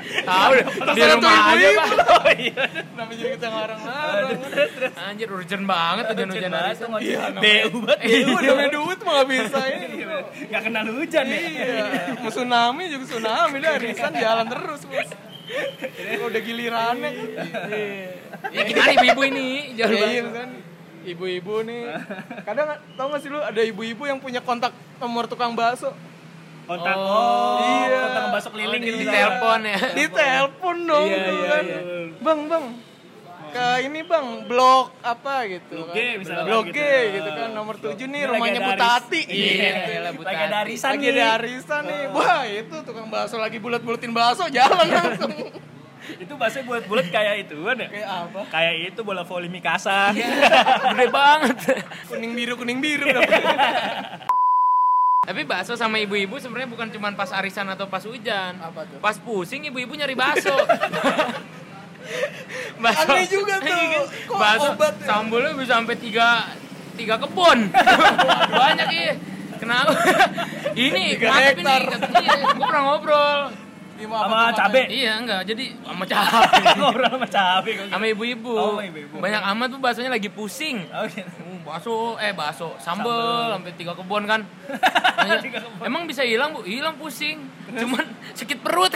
Tahu 0.06 0.52
di 0.88 1.02
rumah 1.04 1.50
aja. 1.52 1.68
Pak. 1.72 1.88
Oh 2.08 2.30
iya. 2.32 2.62
kenapa 2.88 3.12
jadi 3.12 3.30
kita 3.32 3.48
ngarang-ngarang. 3.48 4.38
Anjir 4.96 5.28
urgent 5.28 5.64
banget 5.64 6.04
hujan-hujan 6.08 6.52
arisan. 6.52 6.88
Iya, 6.96 7.20
BU 7.32 7.78
banget. 7.80 7.98
Iya, 8.02 8.26
udah 8.28 8.68
duit 8.68 9.00
mah 9.00 9.22
bisa 9.24 9.60
ini 9.68 10.06
Gak 10.46 10.62
kenal 10.62 10.86
hujan 10.88 11.26
ya. 11.26 11.38
Iya, 11.38 11.84
mau 12.16 12.30
tsunami 12.30 12.84
juga 12.96 13.06
tsunami 13.06 13.56
dah 13.58 13.72
arisan 13.74 14.12
jalan 14.12 14.46
terus 14.46 14.82
bos. 14.82 15.08
Udah 16.18 16.40
gilirannya, 16.42 17.10
Ya 18.50 18.62
gimana 18.64 18.90
ibu-ibu 18.94 19.22
ini? 19.26 19.48
Jual 19.72 19.90
Ya, 19.92 20.06
iya 20.10 20.22
kan 20.26 20.50
ibu-ibu 21.06 21.62
nih 21.62 21.86
kadang 22.42 22.66
tau 22.98 23.06
gak 23.08 23.22
sih 23.22 23.30
lu 23.30 23.38
ada 23.38 23.62
ibu-ibu 23.62 24.02
yang 24.04 24.18
punya 24.18 24.42
kontak 24.42 24.74
nomor 24.98 25.30
tukang 25.30 25.54
bakso 25.54 25.94
Kontak. 26.66 26.98
Oh, 26.98 27.06
Oh, 27.06 27.62
iya. 27.62 27.98
kontak 28.02 28.24
bakso 28.32 28.48
keliling 28.50 28.82
gitu. 28.82 28.98
Di 28.98 29.06
telepon 29.06 29.60
ya. 29.62 29.78
di 29.94 30.04
telepon 30.10 30.76
dong 30.82 31.06
Iya, 31.06 31.14
gitu 31.14 31.30
iya, 31.32 31.46
kan 31.46 31.62
iya. 31.64 31.80
bang 32.18 32.40
bang 32.50 32.64
ke 33.56 33.66
ini 33.82 34.00
bang 34.02 34.26
blok 34.44 34.92
apa 35.00 35.34
gitu 35.48 35.74
Blok 35.74 35.88
kan. 35.88 35.96
G 35.96 36.00
misalnya 36.20 36.44
blok 36.44 36.64
gitu. 36.66 36.76
G 36.76 36.80
gitu 37.10 37.30
kan 37.30 37.48
nomor 37.50 37.74
7 37.74 37.96
nih 37.96 38.22
rumahnya 38.26 38.60
Butati 38.62 39.20
Iya, 39.22 39.32
gitu. 39.72 39.88
Iya, 39.88 40.00
lagi 40.04 40.42
ada 40.42 40.56
arisan 40.60 40.90
lagi 40.92 41.06
nih. 41.06 41.14
ada 41.16 41.26
arisan 41.34 41.82
nih 41.82 42.02
wah 42.10 42.42
itu 42.44 42.76
tukang 42.84 43.08
bakso 43.08 43.36
lagi 43.36 43.56
bulat-bulatin 43.56 44.12
bakso 44.12 44.44
jalan 44.48 44.86
langsung 44.86 45.32
Itu 46.06 46.38
bahasa 46.38 46.62
bulat-bulat 46.62 47.10
kayak 47.10 47.34
itu 47.42 47.58
kan 47.58 47.76
ya? 47.76 47.88
kayak 47.90 48.06
apa 48.06 48.40
Kayak 48.46 48.74
itu 48.86 49.00
bola 49.02 49.26
voli 49.26 49.50
Mikasa. 49.50 50.14
Gede 50.94 51.06
banget. 51.10 51.56
kuning 52.06 52.30
biru 52.30 52.54
kuning 52.54 52.78
biru 52.78 53.10
Tapi 55.18 55.42
bakso 55.42 55.74
sama 55.74 55.98
ibu-ibu 55.98 56.38
sebenarnya 56.38 56.70
bukan 56.70 56.94
cuma 56.94 57.10
pas 57.10 57.34
arisan 57.34 57.66
atau 57.66 57.90
pas 57.90 57.98
hujan. 58.00 58.54
Apa 58.54 58.86
tuh? 58.86 59.02
Pas 59.02 59.18
pusing 59.18 59.66
ibu-ibu 59.66 59.98
nyari 59.98 60.14
bakso. 60.14 60.54
bakso. 62.82 63.10
Aneh 63.12 63.26
juga 63.28 63.54
tuh. 63.62 63.68
Iya 63.68 63.84
kan? 63.86 64.04
Kok 64.28 64.36
bakso 64.36 64.68
obat 64.74 64.94
ya? 64.98 65.06
sambelnya 65.06 65.52
bisa 65.56 65.72
sampai 65.80 65.96
tiga 65.98 66.28
tiga 66.96 67.14
kebun. 67.20 67.58
Banyak 68.60 68.88
iya. 68.92 69.14
Kenapa? 69.56 69.92
ini 70.76 71.16
mantep 71.16 71.56
ini. 71.64 72.28
Gue 72.44 72.66
pernah 72.68 72.82
ngobrol. 72.92 73.40
Sama 73.96 74.52
cabe. 74.52 74.82
Iya 74.92 75.12
enggak, 75.24 75.40
jadi 75.48 75.64
sama 75.80 76.04
cabe. 76.04 76.60
Ngobrol 76.76 77.08
sama 77.16 77.28
cabe 77.32 77.70
kok. 77.80 77.86
sama 77.88 78.04
ibu-ibu. 78.12 78.52
Oh, 78.52 78.76
sama 78.76 78.84
ibu-ibu. 78.84 79.16
Banyak 79.24 79.42
amat 79.56 79.66
tuh 79.72 79.80
baksonya 79.80 80.12
lagi 80.12 80.28
pusing. 80.28 80.84
Oh, 80.92 81.08
gitu. 81.08 81.24
Uh, 81.24 81.56
bakso, 81.64 81.94
eh 82.20 82.36
bakso, 82.36 82.76
sambel, 82.76 83.56
sampai 83.56 83.72
tiga 83.72 83.96
kebun 83.96 84.28
kan. 84.28 84.44
Emang 85.80 86.04
bisa 86.04 86.20
hilang 86.28 86.52
bu? 86.52 86.60
Hilang 86.68 87.00
pusing. 87.00 87.40
Cuman 87.72 88.04
sakit 88.36 88.58
perut. 88.60 88.92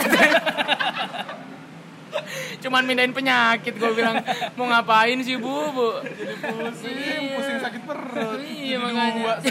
Cuman 2.59 2.83
mindahin 2.83 3.11
penyakit 3.11 3.73
gue 3.73 3.91
bilang 3.91 4.21
mau 4.53 4.67
ngapain 4.67 5.17
sih 5.19 5.35
bu 5.35 5.49
bu. 5.69 5.89
pusing 6.41 6.97
pusing 7.31 7.57
sakit 7.59 7.81
perut 7.83 8.39
Iya 8.39 8.77
makanya. 8.77 9.35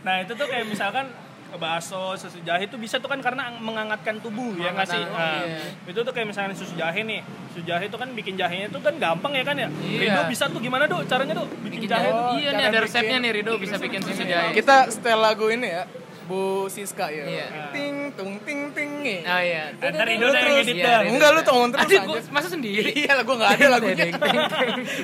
Nah 0.00 0.14
itu 0.18 0.32
tuh 0.32 0.46
kayak 0.46 0.64
misalkan 0.64 1.06
bakso, 1.52 2.14
susu 2.14 2.38
jahe 2.40 2.64
itu 2.64 2.78
bisa 2.78 2.96
tuh 2.96 3.06
kan 3.06 3.18
karena 3.18 3.50
menghangatkan 3.52 4.16
tubuh 4.16 4.54
ya 4.54 4.70
nggak 4.70 4.86
sih? 4.86 5.02
Nah, 5.02 5.42
iya. 5.42 5.60
Itu 5.84 6.00
tuh 6.00 6.08
kayak 6.08 6.30
misalkan 6.30 6.54
susu 6.54 6.72
jahe 6.72 7.02
nih, 7.02 7.20
susu 7.50 7.66
jahe 7.66 7.84
itu 7.84 7.96
kan 7.96 8.06
bikin 8.10 8.34
jahenya 8.34 8.70
itu 8.70 8.78
kan 8.78 8.94
gampang 8.96 9.34
ya 9.34 9.42
kan 9.42 9.58
ya? 9.58 9.66
Iya. 9.76 9.98
Rido 10.08 10.22
bisa 10.24 10.46
tuh 10.46 10.56
gimana 10.56 10.86
tuh 10.86 11.02
caranya 11.04 11.34
tuh 11.36 11.50
bikin, 11.60 11.82
Bikin 11.82 11.90
jahe 11.90 12.00
jahe. 12.00 12.14
tuh? 12.14 12.32
Iya 12.38 12.50
nih 12.50 12.64
ada 12.64 12.70
bikin- 12.70 12.84
resepnya 12.86 13.18
nih 13.18 13.30
Rido 13.34 13.52
bisa 13.58 13.76
bikin 13.76 14.00
susu 14.00 14.22
jahe. 14.22 14.54
kita 14.54 14.76
setel 14.88 15.18
lagu 15.18 15.46
ini 15.48 15.68
ya 15.68 15.84
Bu 16.30 16.42
Siska 16.66 17.10
ya 17.10 17.26
Iya. 17.26 17.46
ting 17.70 18.14
tung 18.14 18.38
ting 18.40 18.70
ting 18.70 19.02
nih 19.02 19.18
Oh 19.20 19.40
iya. 19.40 19.74
Ntar 19.74 19.90
udah 19.90 20.06
yang 20.06 20.22
terus. 20.22 20.54
ngedit 20.56 20.76
dah. 20.78 21.00
Enggak 21.02 21.30
lu 21.32 21.40
tolong 21.42 21.68
terus 21.68 21.82
Aduh, 21.82 21.90
aja 21.92 22.06
gua 22.06 22.18
masa 22.30 22.48
sendiri. 22.48 22.90
iya 22.94 23.12
lah 23.12 23.24
gue 23.24 23.34
nggak 23.34 23.52
ada 23.52 23.66
lagunya. 23.68 24.04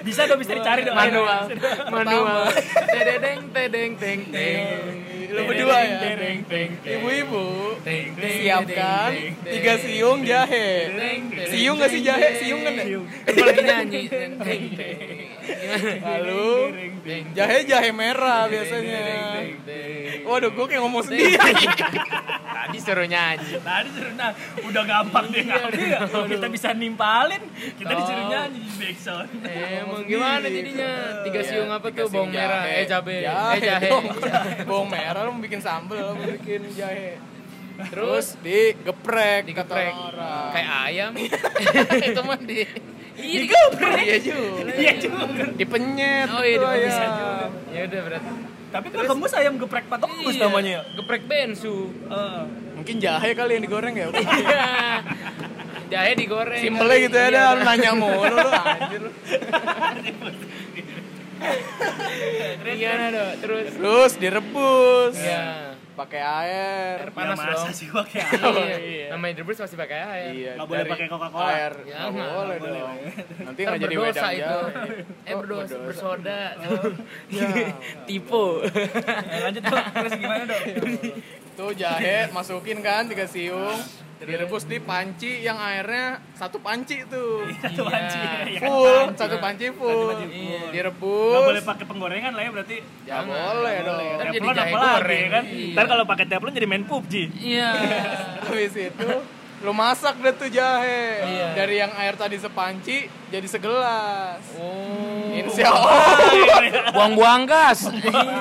Bisa 0.00 0.20
dong 0.24 0.38
bisa 0.38 0.52
dicari 0.52 0.80
dong. 0.82 0.94
manual 0.94 1.50
manual 1.88 2.46
tedeng 2.86 3.40
tedeng 3.50 3.92
teng 3.96 4.20
teng 4.28 4.62
lu 5.36 5.42
berdua 5.44 5.76
ya? 5.84 6.00
ibu-ibu 6.96 7.76
siapkan 8.16 9.10
tiga 9.44 9.74
siung 9.76 10.24
jahe. 10.24 10.68
Siung 11.52 11.76
nggak 11.76 11.90
sih 11.92 12.00
jahe? 12.00 12.28
Siung 12.40 12.64
kan 12.64 12.72
ya? 12.72 12.86
nyanyi 13.66 14.08
lalu 16.02 16.48
jahe 17.36 17.58
jahe 17.68 17.90
merah 17.92 18.48
biasanya. 18.48 19.02
waduh 20.26 20.50
gue 20.50 20.66
kayak 20.66 20.82
ngomong 20.82 21.04
sendiri. 21.06 21.38
tadi 22.66 22.78
suruh 22.82 23.06
nyanyi. 23.06 23.62
Tadi 23.62 23.88
suruh 23.94 24.14
nah, 24.18 24.34
udah 24.58 24.82
gampang 24.82 25.26
dia 25.30 25.42
ngambil 25.46 25.86
ya. 25.86 26.00
Kita 26.02 26.46
bisa 26.50 26.68
nimpalin, 26.74 27.42
kita 27.78 27.92
disuruh 27.94 28.26
nyanyi 28.26 28.58
di 28.58 28.72
backsound. 28.74 29.30
emang 29.46 30.02
gimana 30.02 30.46
jadinya? 30.50 30.90
Tiga 31.22 31.40
siung 31.46 31.70
apa 31.70 31.86
tuh? 31.94 32.10
bawang 32.10 32.34
merah 32.34 32.62
eh 32.66 32.86
cabe. 32.90 33.22
Eh 33.22 33.60
jahe, 33.62 33.90
bawang 34.66 34.90
merah 34.90 35.25
lu 35.26 35.34
mau 35.34 35.42
bikin 35.42 35.58
sambel 35.58 35.98
mau 36.08 36.22
bikin 36.32 36.62
jahe. 36.72 37.18
Terus 37.92 38.38
digeprek 38.40 39.42
kata 39.44 39.74
digeprek 39.74 39.94
kayak 40.54 40.70
ayam. 40.86 41.12
Itu 42.08 42.20
mah 42.22 42.38
di 42.40 42.64
iya 43.16 43.38
digeprek. 43.42 43.96
iya 44.00 44.16
juga. 44.18 44.72
Iya 44.72 44.92
juga. 44.96 45.44
dipenyet 45.52 46.28
oh 46.30 46.40
iya 46.40 46.56
tuh 46.56 46.68
di 46.70 46.88
ayam. 46.88 47.50
ya 47.68 47.80
udah 47.84 48.00
berarti 48.02 48.32
Tapi 48.66 48.86
kan 48.90 49.04
gemus 49.06 49.32
ayam 49.32 49.54
geprek 49.56 49.86
patok 49.86 50.10
Iya, 50.10 50.42
namanya 50.42 50.72
ya. 50.72 50.82
geprek 50.94 51.22
bensu. 51.24 51.92
Heeh. 52.06 52.42
mungkin 52.74 52.96
jahe 52.98 53.30
kali 53.32 53.56
yang 53.56 53.64
digoreng 53.64 53.94
ya? 53.94 54.06
Iya. 54.14 54.66
Jahe 55.86 56.10
digoreng. 56.14 56.58
simpelnya 56.58 56.96
gitu 56.98 57.14
ya 57.14 57.24
Iya, 57.24 57.36
dah 57.36 57.46
lu 57.52 57.62
nanya 57.62 57.90
mulu 57.92 58.26
lu 58.32 58.50
anjir. 58.50 59.02
Gimana 62.66 63.06
dong? 63.10 63.32
Terus 63.40 63.66
terus 63.72 64.12
direbus 64.16 65.16
ya 65.16 65.72
pakai 65.96 66.20
air 66.20 66.96
air 67.00 67.10
panas 67.16 67.40
ya, 67.40 67.48
masa 67.48 67.56
dong. 67.64 67.72
sih 67.72 67.88
pakai 67.88 68.20
air? 68.20 68.36
Iya. 68.36 68.76
iya. 68.84 69.06
Namanya 69.16 69.32
direbus 69.32 69.56
pasti 69.56 69.76
pakai 69.80 69.98
air. 70.04 70.32
iya 70.34 70.52
Nggak 70.54 70.68
boleh 70.68 70.84
pakai 70.84 71.06
Coca-Cola. 71.08 71.48
air 71.48 71.72
Ya, 71.82 71.96
nggak 71.96 72.12
nggak 72.12 72.30
boleh 72.36 72.56
boleh. 72.60 72.76
dong 72.76 72.96
nanti 73.40 73.60
Ntar 73.64 73.70
nggak 73.72 73.80
jadi 73.80 73.96
wedang 73.96 74.32
itu. 74.34 74.58
Eh 75.24 75.34
berdosa, 75.34 75.64
berdosa. 75.72 75.76
bersoda. 75.88 76.40
Ya. 77.32 77.48
Tipe. 78.04 78.46
Ya, 79.26 79.38
lanjut 79.42 79.62
dong. 79.64 79.84
Terus 79.88 80.12
gimana 80.14 80.42
dong? 80.44 80.64
Tuh 81.56 81.72
jahe 81.72 82.28
masukin 82.28 82.78
kan 82.80 83.08
tiga 83.08 83.24
siung, 83.24 83.80
direbus 84.18 84.64
di 84.64 84.80
panci 84.80 85.44
yang 85.44 85.54
airnya 85.54 86.16
satu 86.32 86.56
panci 86.58 87.04
tuh. 87.04 87.44
Satu 87.60 87.82
Iya. 87.82 87.90
panci. 87.90 88.18
ya 88.48 88.58
kan? 88.58 88.64
Full, 88.64 88.96
satu 89.12 89.36
panci 89.36 89.66
full. 89.70 90.08
panci 90.08 90.24
full. 90.24 90.40
Iya. 90.40 90.60
Direbus. 90.72 91.30
Nggak 91.30 91.42
boleh 91.44 91.62
pakai 91.62 91.84
penggorengan 91.84 92.32
lah 92.32 92.42
ya 92.42 92.50
berarti. 92.50 92.76
Ya 93.04 93.20
Jangan, 93.20 93.28
boleh 93.28 93.76
dong. 93.82 94.00
jadi 94.26 94.46
jahe 94.48 94.72
apa 94.72 94.78
lagi 94.80 95.16
ya 95.16 95.28
kan? 95.28 95.44
Iya. 95.46 95.74
Ntar 95.74 95.84
kalau 95.86 96.04
pakai 96.04 96.24
teflon 96.26 96.52
jadi 96.52 96.66
main 96.66 96.84
PUBG. 96.84 97.14
Iya. 97.36 97.70
Habis 98.46 98.74
itu 98.74 99.08
lu 99.58 99.72
masak 99.72 100.18
deh 100.18 100.32
tuh 100.32 100.46
jahe. 100.46 101.22
Iya. 101.22 101.46
Dari 101.54 101.74
yang 101.76 101.92
air 101.94 102.12
tadi 102.12 102.36
sepanci 102.36 102.96
jadi 103.26 103.44
segelas. 103.44 104.42
Oh. 104.54 105.32
Insya 105.32 105.68
Allah. 105.74 106.00
Buang-buang 106.92 107.42
gas. 107.44 107.88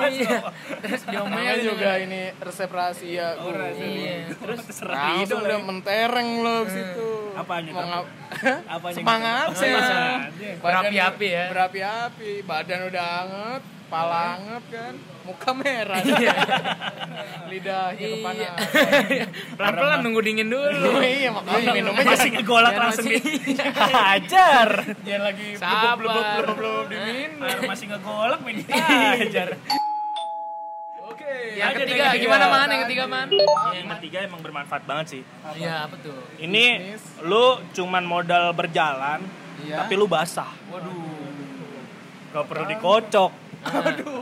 Iya. 0.06 0.38
Terus 0.78 1.02
diomelin 1.04 1.60
juga 1.62 1.98
ini 1.98 2.30
resep 2.36 2.68
rahasia. 2.68 3.36
Oh. 3.38 3.50
Iya. 3.50 4.32
Terus 4.34 4.60
Langsung 4.82 5.40
udah 5.42 5.58
mentereng 5.60 6.28
lo 6.40 6.62
ke 6.62 6.70
situ. 6.70 7.08
Apanya 7.34 7.70
Mau 7.70 7.84
ngap- 7.84 8.12
Apanya 8.66 8.94
Semangat 8.94 9.46
gitu? 9.50 9.60
sih. 9.60 9.70
Semangatnya. 9.72 10.52
Berapi-api 10.60 11.26
ya. 11.28 11.44
Berapi-api. 11.50 12.32
Badan 12.42 12.80
udah 12.86 13.04
anget, 13.18 13.62
pala 13.86 14.36
anget 14.36 14.64
kan. 14.68 14.94
Muka 15.22 15.50
merah. 15.52 15.98
Lidahnya 17.50 17.98
Iya. 17.98 18.16
kepanas. 18.16 18.58
Pelan-pelan 19.58 19.98
nunggu 20.02 20.20
dingin 20.20 20.48
dulu. 20.48 20.90
Iya 21.02 21.30
makanya 21.30 21.70
minumnya 21.72 22.04
Masih 22.04 22.30
ngegolak 22.32 22.74
langsung 22.74 23.06
di 23.06 23.18
hajar. 23.72 24.68
jangan 25.00 25.22
lagi 25.24 25.46
Sabar. 25.54 25.94
blubub-blubub 25.96 26.84
diminum. 26.88 27.42
Air 27.42 27.60
masih 27.64 27.86
ngegolak 27.88 28.38
main 28.40 28.58
hajar. 28.62 29.48
Oke. 31.00 31.32
Yang 31.54 31.62
Lanjut, 31.64 31.80
ketiga, 31.86 32.04
yang 32.04 32.20
gimana 32.20 32.44
man? 32.46 32.66
Yang 32.68 32.82
ketiga 32.84 33.04
man? 33.06 33.26
Yang 33.72 33.86
ketiga 33.96 34.18
emang 34.22 34.40
bermanfaat 34.40 34.82
banget 34.84 35.06
sih. 35.08 35.22
Iya, 35.54 35.86
apa 35.86 35.94
tuh? 35.96 36.18
Ini 36.36 36.94
lu 37.22 37.44
cuman 37.72 38.02
modal 38.02 38.50
berjalan, 38.52 39.22
Iya. 39.62 39.80
tapi 39.80 39.94
lu 39.94 40.06
basah. 40.06 40.50
Waduh. 40.68 41.14
Gak 42.28 42.44
perlu 42.44 42.64
dikocok. 42.68 43.32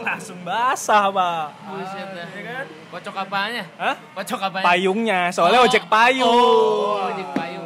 Langsung 0.04 0.38
basah, 0.42 1.08
Pak. 1.08 1.46
Buset 1.66 2.08
dah. 2.10 2.26
Iya 2.30 2.42
kan? 2.44 2.64
Kocok 2.90 3.16
apanya? 3.18 3.62
Hah? 3.76 3.96
Kocok 4.14 4.40
apanya? 4.42 4.64
Payungnya, 4.64 5.20
soalnya 5.30 5.60
Oh. 5.60 5.66
ojek 5.66 5.84
payung. 5.86 6.28
Oh, 6.28 7.08
ojek 7.08 7.28
payung. 7.32 7.63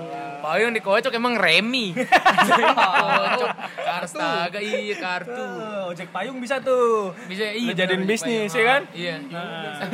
Payung 0.49 0.73
dikocok 0.73 1.13
emang 1.13 1.37
remi. 1.37 1.93
Kocok. 1.93 3.49
Astaga, 4.01 4.57
iya 4.65 4.97
kartu. 4.97 5.37
Tuh, 5.37 5.93
ojek 5.93 6.09
payung 6.09 6.41
bisa 6.41 6.57
tuh. 6.65 7.13
Bisa 7.29 7.53
iya. 7.53 7.77
Jadiin 7.77 8.09
bisnis, 8.09 8.49
ya 8.57 8.65
kan? 8.65 8.83
Iya. 8.97 9.21
Nah. 9.29 9.85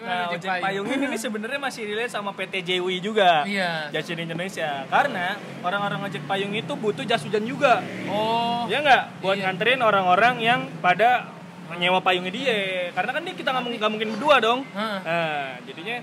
Nah, 0.00 0.32
ojek 0.32 0.48
payung 0.64 0.88
ini 0.88 1.04
nih 1.12 1.20
sebenarnya 1.20 1.60
masih 1.60 1.84
relate 1.84 2.08
sama 2.08 2.32
PT 2.32 2.64
JW 2.64 3.04
juga. 3.04 3.44
Iya. 3.44 3.92
Jas 3.92 4.08
Hujan 4.08 4.24
Indonesia. 4.24 4.88
Karena 4.88 5.36
orang-orang 5.60 6.08
ojek 6.08 6.24
payung 6.24 6.56
itu 6.56 6.72
butuh 6.72 7.04
jas 7.04 7.20
hujan 7.20 7.44
juga. 7.44 7.84
Oh. 8.08 8.64
Ya 8.72 8.80
nggak? 8.80 9.20
Buat 9.20 9.36
Iya. 9.36 9.52
nganterin 9.52 9.80
orang-orang 9.84 10.34
yang 10.40 10.60
pada 10.80 11.28
nyewa 11.76 12.00
payungnya 12.00 12.32
dia. 12.32 12.88
Karena 12.96 13.10
kan 13.12 13.22
dia 13.28 13.34
kita 13.36 13.52
nggak 13.52 13.92
mungkin 13.92 14.08
berdua 14.16 14.40
dong. 14.40 14.64
Heeh. 14.72 14.98
Nah, 15.04 15.60
jadinya 15.68 16.00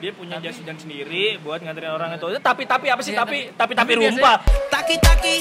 dia 0.00 0.10
punya 0.10 0.40
jas 0.40 0.56
hujan 0.56 0.74
sendiri 0.74 1.36
buat 1.38 1.60
nganterin 1.60 1.92
orang 1.92 2.16
itu. 2.16 2.24
Tapi 2.40 2.64
tapi 2.64 2.86
apa 2.88 3.04
sih? 3.04 3.12
Iya, 3.12 3.20
tapi 3.20 3.52
tapi- 3.52 3.76
tapi 3.76 3.92
tapi 3.92 4.00
rumpa. 4.00 4.40
Taki 4.72 4.96
taki, 4.96 5.36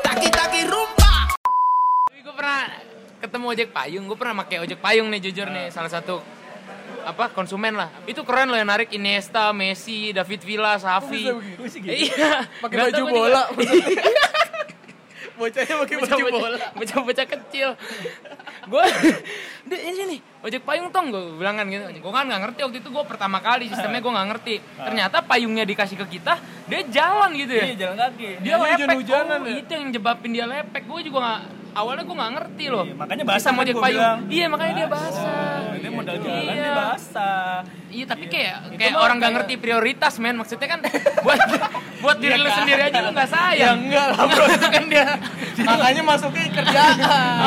taki 0.00 0.28
taki 0.28 0.60
rumba. 0.64 1.12
gue 2.18 2.34
pernah 2.34 2.60
ketemu 3.18 3.44
ojek 3.48 3.68
payung 3.70 4.04
gue 4.06 4.16
pernah 4.16 4.34
pakai 4.38 4.56
ojek 4.60 4.78
payung 4.78 5.08
nih 5.08 5.20
jujur 5.20 5.48
nih 5.48 5.68
salah 5.68 5.88
satu 5.88 6.20
apa 7.02 7.32
konsumen 7.32 7.72
lah 7.72 7.88
itu 8.04 8.20
keren 8.20 8.46
loh 8.46 8.54
yang 8.54 8.68
narik 8.68 8.92
Iniesta, 8.92 9.48
Messi, 9.50 10.12
David 10.12 10.40
Villa, 10.42 10.76
Safi? 10.76 11.24
Bisa 11.56 11.78
gitu? 11.78 11.88
iya 11.88 12.44
Pakai 12.60 12.76
baju 12.84 13.02
bola. 13.08 13.42
Bocahnya 15.38 15.74
pakai 15.86 15.96
baju 16.02 16.24
bola. 16.34 16.58
bocah-bocah 16.74 17.26
kecil. 17.30 17.68
Gue 18.66 18.84
dia 19.70 19.78
ini 19.86 20.02
nih 20.16 20.20
ojek 20.42 20.62
payung 20.66 20.90
tong 20.90 21.14
gue 21.14 21.38
bilang 21.38 21.54
kan 21.54 21.66
gitu. 21.70 21.86
Gue 22.02 22.12
kan 22.12 22.26
nggak 22.26 22.40
ngerti 22.50 22.60
waktu 22.66 22.78
itu 22.82 22.88
gue 22.90 23.04
pertama 23.06 23.38
kali 23.38 23.70
sistemnya 23.70 24.02
gue 24.02 24.12
nggak 24.12 24.28
ngerti. 24.34 24.54
Ternyata 24.76 25.16
payungnya 25.22 25.62
dikasih 25.62 25.96
ke 26.02 26.18
kita 26.18 26.36
dia 26.68 26.80
jalan 26.90 27.30
gitu 27.38 27.52
ya. 27.54 27.64
Iya, 27.70 27.74
jalan 27.78 27.96
kaki. 27.96 28.28
dia 28.42 28.54
Ini 28.54 28.60
lepek. 28.60 28.74
hujan-hujanan 28.74 29.40
oh, 29.40 29.48
ya? 29.48 29.56
itu 29.62 29.70
yang 29.72 29.86
jebabin 29.94 30.30
dia 30.34 30.46
lepek. 30.50 30.82
Gue 30.84 31.00
juga 31.06 31.18
nggak 31.22 31.40
awalnya 31.78 32.02
gue 32.02 32.16
nggak 32.18 32.32
ngerti 32.34 32.64
loh. 32.68 32.84
Iya, 32.84 32.94
makanya 32.98 33.24
basah 33.24 33.40
sama 33.40 33.62
kan 33.62 33.64
ojek 33.64 33.76
payung. 33.78 34.02
bilang. 34.02 34.18
iya 34.28 34.46
makanya 34.50 34.74
dia 34.74 34.88
basah. 34.90 35.58
Dia 35.77 35.77
modal 35.98 36.16
jalan 36.16 36.42
Iya. 36.44 36.54
dia 36.54 36.72
basah. 36.72 37.56
iya 37.88 38.04
tapi 38.04 38.24
kayak 38.26 38.54
Itu 38.64 38.76
kayak 38.76 38.92
mah 38.92 39.00
orang 39.00 39.16
nggak 39.18 39.32
ngerti 39.34 39.54
prioritas 39.56 40.14
men 40.16 40.34
maksudnya 40.34 40.66
kan 40.66 40.80
buat 41.26 41.40
buat 41.98 42.16
diri 42.16 42.32
Iya 42.32 42.38
lu 42.38 42.46
kan? 42.46 42.56
sendiri 42.56 42.80
aja 42.84 42.98
lu 43.00 43.10
nggak 43.10 43.26
Ya 43.26 43.34
sayang 43.34 43.78
enggak 43.82 44.06
lah 44.08 44.24
bro. 44.24 44.44
itu 44.46 44.68
kan 44.68 44.84
dia 44.86 45.06
Makanya 45.68 46.02
masuknya 46.02 46.44
kerjaan. 46.50 46.96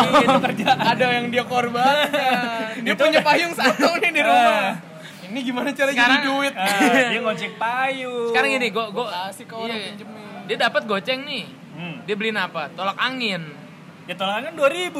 itu 0.21 0.37
kerjaan. 0.43 0.77
Ada 0.83 1.05
yang 1.13 1.25
dia 1.27 1.43
korbankan. 1.43 2.75
Dia 2.77 2.93
punya 2.93 3.19
payung 3.21 3.53
satu 3.53 3.87
nih 3.97 4.11
di 4.11 4.21
rumah. 4.21 4.77
Ini 5.23 5.39
gimana 5.41 5.71
cara 5.71 5.89
jadi 5.89 5.95
Sekarang- 5.95 6.25
duit? 6.27 6.53
Ah, 6.53 6.67
dia 7.07 7.19
ngojek 7.19 7.51
payung. 7.55 8.29
sekarang 8.29 8.49
gini 8.51 8.67
gue 8.69 8.85
gue 8.85 9.05
Kasih 9.07 9.45
ke 9.45 9.55
orang 9.55 9.71
iya, 9.73 9.87
pinjemin. 9.89 10.43
dia 10.43 10.57
dapat 10.59 10.81
goceng 10.83 11.21
nih 11.23 11.45
Hmm. 11.71 12.03
dia 12.03 12.13
beliin 12.13 12.35
apa 12.35 12.67
tolak 12.69 12.99
angin 12.99 13.41
Ya 14.11 14.19
tolak 14.19 14.43
angin 14.43 14.59
2000. 14.59 14.91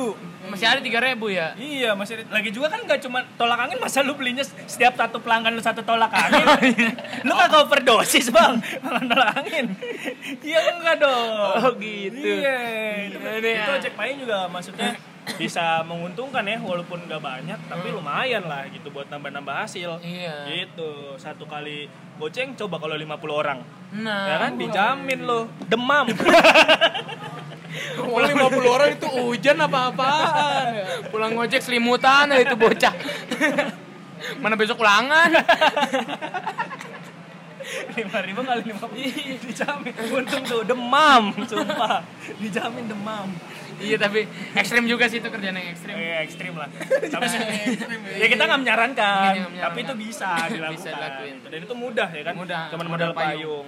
Masih 0.55 0.67
ada 0.71 0.79
3000 0.79 1.19
ya? 1.35 1.51
Iya, 1.59 1.91
masih 1.99 2.23
lagi 2.31 2.47
juga 2.55 2.71
kan 2.71 2.79
nggak 2.87 3.03
cuma 3.03 3.27
tolak 3.35 3.59
angin 3.59 3.75
masa 3.83 3.99
lu 4.07 4.15
belinya 4.15 4.39
setiap 4.47 4.95
satu 4.95 5.19
pelanggan 5.19 5.51
lu 5.51 5.59
satu 5.59 5.83
tolak 5.83 6.15
angin. 6.15 6.47
lu 7.27 7.33
kagak 7.35 7.67
overdosis, 7.67 8.31
Bang. 8.31 8.63
Makan 8.79 9.11
tolak 9.11 9.35
angin. 9.35 9.75
Iya 10.39 10.79
enggak 10.79 11.03
dong. 11.03 11.27
Oh, 11.59 11.75
gitu. 11.75 12.23
Iya. 12.23 12.55
Itu, 13.11 13.19
ya? 13.19 13.67
itu 13.67 13.71
ojek 13.83 13.93
payung 13.99 14.23
juga 14.23 14.47
maksudnya 14.47 14.95
bisa 15.35 15.83
menguntungkan 15.83 16.47
ya 16.47 16.57
walaupun 16.63 17.05
nggak 17.05 17.21
banyak 17.21 17.59
tapi 17.69 17.93
lumayan 17.93 18.47
lah 18.47 18.63
gitu 18.71 18.95
buat 18.95 19.11
nambah-nambah 19.11 19.67
hasil. 19.67 19.99
Iya. 19.99 20.47
Gitu. 20.47 21.19
Satu 21.19 21.43
kali 21.51 21.91
goceng 22.15 22.55
coba 22.55 22.79
kalau 22.79 22.95
50 22.95 23.27
orang. 23.27 23.59
Nah, 23.91 24.23
ya 24.23 24.35
kan 24.39 24.55
dijamin 24.55 25.19
lo 25.27 25.51
demam. 25.67 26.07
Kalau 27.71 28.27
50 28.49 28.67
orang 28.67 28.89
itu 28.91 29.07
hujan 29.07 29.57
apa-apaan. 29.59 30.65
pulang 31.07 31.31
ngojek 31.33 31.59
selimutan 31.59 32.27
ya 32.27 32.39
itu 32.39 32.55
bocah. 32.55 32.93
Mana 34.37 34.55
besok 34.55 34.79
ulangan? 34.79 35.31
lima 37.91 38.19
ribu 38.19 38.41
kali 38.41 38.61
lima 38.65 38.87
dijamin 39.39 39.93
untung 40.11 40.43
tuh 40.43 40.61
demam 40.63 41.31
sumpah 41.45 42.03
dijamin 42.35 42.87
demam 42.87 43.27
iya 43.77 43.95
tapi 43.95 44.27
ekstrim 44.53 44.83
juga 44.85 45.07
sih 45.07 45.19
itu 45.19 45.27
kerjaan 45.27 45.55
yang 45.55 45.69
ekstrim. 45.69 45.95
eh, 45.95 46.19
ekstrim 46.21 46.53
lah 46.55 46.67
tapi 47.13 47.25
ya 48.17 48.27
kita 48.27 48.43
nggak 48.43 48.59
menyarankan 48.59 49.23
Iya, 49.29 49.39
nggak 49.39 49.51
menyarankan. 49.51 49.63
tapi 49.67 49.79
itu 49.81 49.93
bisa 50.03 50.31
dilakukan 50.47 50.77
Bisa 50.77 50.89
dilakuin. 50.91 51.35
dan 51.47 51.59
itu 51.61 51.75
mudah 51.75 52.09
ya 52.09 52.23
kan 52.23 52.33
Mudah, 52.35 52.63
cuman 52.71 52.85
modal 52.87 53.11
modal 53.11 53.11
payung 53.13 53.67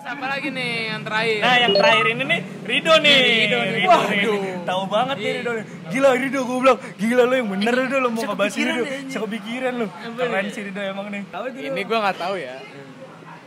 Terus 0.00 0.16
apa 0.16 0.26
lagi 0.26 0.48
nih 0.48 0.72
yang 0.88 1.02
terakhir? 1.04 1.38
nah 1.38 1.54
yang 1.58 1.72
terakhir 1.76 2.06
ini 2.08 2.22
nih 2.24 2.40
Rido 2.64 2.94
nih 2.96 3.16
Rido 3.20 3.58
nih. 3.60 3.72
Rido 3.76 3.92
nih. 4.08 4.24
tahu 4.64 4.82
banget 4.88 5.14
nih 5.14 5.20
Iya. 5.22 5.36
Rido 5.36 5.50
nih 5.52 5.64
gila 5.90 6.10
Rido 6.16 6.40
gue 6.40 6.56
bilang 6.58 6.78
gila 6.96 7.22
lo 7.22 7.34
yang 7.36 7.48
bener 7.50 7.74
Rido 7.76 7.96
lo 7.98 8.08
mau 8.08 8.22
ngebahas 8.24 8.54
Rido 8.56 8.82
siapa 9.06 9.26
pikiran 9.28 9.72
lo 9.76 9.86
keren 10.16 10.46
sih 10.48 10.62
Rido 10.64 10.80
emang 10.80 11.06
nih 11.10 11.22
tahu 11.28 11.44
itu 11.46 11.58
Ini 11.62 11.80
gue 11.82 11.98
nggak 12.00 12.16
tahu 12.16 12.34
ya. 12.34 12.56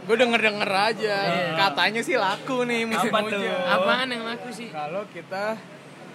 Gue 0.04 0.16
denger 0.20 0.36
denger 0.38 0.68
aja. 0.70 1.16
Katanya 1.58 2.02
sih 2.04 2.20
laku 2.20 2.68
nih 2.68 2.86
musim 2.86 3.08
Apa 3.08 3.20
tuh? 3.24 3.40
hujan. 3.40 3.56
Apaan 3.66 4.08
yang 4.12 4.24
laku 4.24 4.50
sih? 4.52 4.68
Kalau 4.68 5.08
kita 5.10 5.58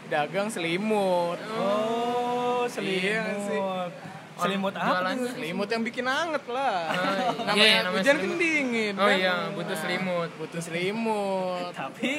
dagang 0.06 0.46
selimut. 0.46 1.40
oh 1.50 2.62
Iya 2.68 3.26
selimut 3.26 3.90
selimut 4.38 4.74
apa 4.74 5.10
tuh 5.14 5.28
Selimut 5.34 5.68
yang 5.68 5.82
bikin 5.82 6.06
anget 6.06 6.44
lah. 6.46 6.76
Oh, 6.88 7.44
namanya 7.44 7.66
iya, 7.66 7.78
namanya 7.82 7.98
hujan 7.98 8.16
kan 8.16 8.32
dingin. 8.38 8.94
Oh 8.94 9.06
kan? 9.06 9.18
iya, 9.18 9.34
butuh 9.52 9.76
selimut. 9.76 10.30
Butuh 10.38 10.60
selimut. 10.62 11.70
tapi 11.74 12.12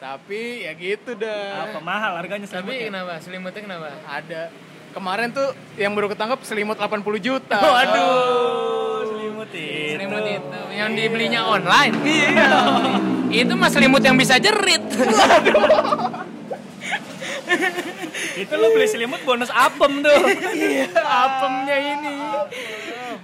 Tapi 0.00 0.64
ya 0.64 0.72
gitu 0.72 1.12
dah. 1.12 1.68
apa 1.68 1.78
mahal 1.84 2.16
harganya 2.16 2.48
Tapi 2.48 2.56
selimutnya 2.56 2.88
kenapa? 2.88 3.12
Selimutnya 3.20 3.62
kenapa? 3.64 3.88
Ada. 4.08 4.42
Kemarin 4.90 5.28
tuh 5.30 5.48
yang 5.78 5.92
baru 5.94 6.08
ketangkep 6.10 6.40
selimut 6.42 6.76
80 6.80 7.04
juta. 7.20 7.58
Waduh, 7.76 9.06
selimut 9.06 9.50
itu. 9.52 9.96
Selimut 9.96 10.24
itu 10.24 10.60
yang 10.72 10.90
dibelinya 10.96 11.40
online. 11.48 11.94
Iya. 12.04 12.52
itu 13.30 13.52
mah 13.54 13.70
selimut 13.70 14.02
yang 14.02 14.16
bisa 14.18 14.40
jerit. 14.42 14.82
Itu 18.40 18.54
lo 18.56 18.66
beli 18.70 18.86
selimut 18.86 19.20
bonus 19.20 19.50
apem 19.50 20.00
tuh. 20.00 20.16
Apemnya 20.96 21.76
ini. 21.76 22.14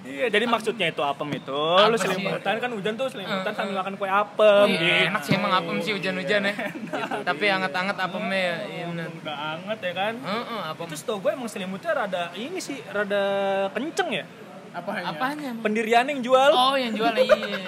iya, 0.07 0.27
jadi 0.29 0.45
maksudnya 0.45 0.89
itu 0.89 1.03
apem 1.03 1.29
itu, 1.35 1.53
lo 1.53 1.93
sih? 1.95 2.09
selimutan 2.09 2.55
kan 2.57 2.71
hujan 2.73 2.95
tuh 2.95 3.09
selimutan 3.09 3.53
sambil 3.53 3.77
makan 3.77 3.95
kue 3.97 4.07
apem 4.07 4.67
Iya, 4.67 4.79
gitu. 4.79 5.09
enak 5.13 5.23
sih 5.23 5.33
emang 5.35 5.53
apem 5.53 5.77
sih 5.81 5.93
hujan-hujan 5.93 6.41
ya. 6.43 6.55
Tapi 7.29 7.45
anget-anget 7.47 7.97
apemnya 7.97 8.39
ya. 8.39 8.57
Iya 8.67 8.85
benar. 8.89 9.09
Udah 9.13 9.37
anget 9.55 9.79
ya 9.83 9.93
kan. 9.93 10.15
Heeh, 10.17 10.61
apem. 10.69 10.85
Terus 10.89 11.03
tau 11.03 11.19
gue 11.19 11.31
emang 11.31 11.49
selimutnya 11.49 11.91
rada 11.93 12.23
ini 12.35 12.59
sih, 12.59 12.81
rada 12.87 13.25
kenceng 13.73 14.11
ya. 14.13 14.25
Apanya? 14.77 15.09
Apanya? 15.09 15.49
emang? 15.57 15.65
Pendirian 15.65 16.05
yang 16.05 16.21
jual. 16.21 16.51
Oh, 16.53 16.77
yang 16.77 16.93
jual 16.93 17.09
iya. 17.17 17.65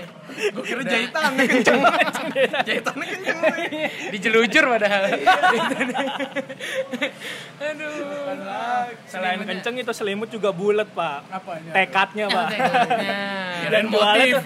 Gue 0.52 0.60
kira 0.60 0.84
jahitannya 0.84 1.44
kenceng. 1.48 1.80
jahitannya 2.68 3.06
kenceng. 3.08 3.38
Dijelujur 4.12 4.64
padahal. 4.68 5.02
Aduh. 7.64 7.92
Selain 9.08 9.40
kenceng 9.40 9.74
itu 9.80 9.92
selimut 9.96 10.28
juga 10.28 10.52
bulat 10.52 10.84
pak. 10.92 11.24
Apanya? 11.32 11.72
Tekadnya 11.72 12.26
pak. 12.28 12.48
Dan 13.72 13.84
jualnya 13.88 14.24
tuh. 14.36 14.42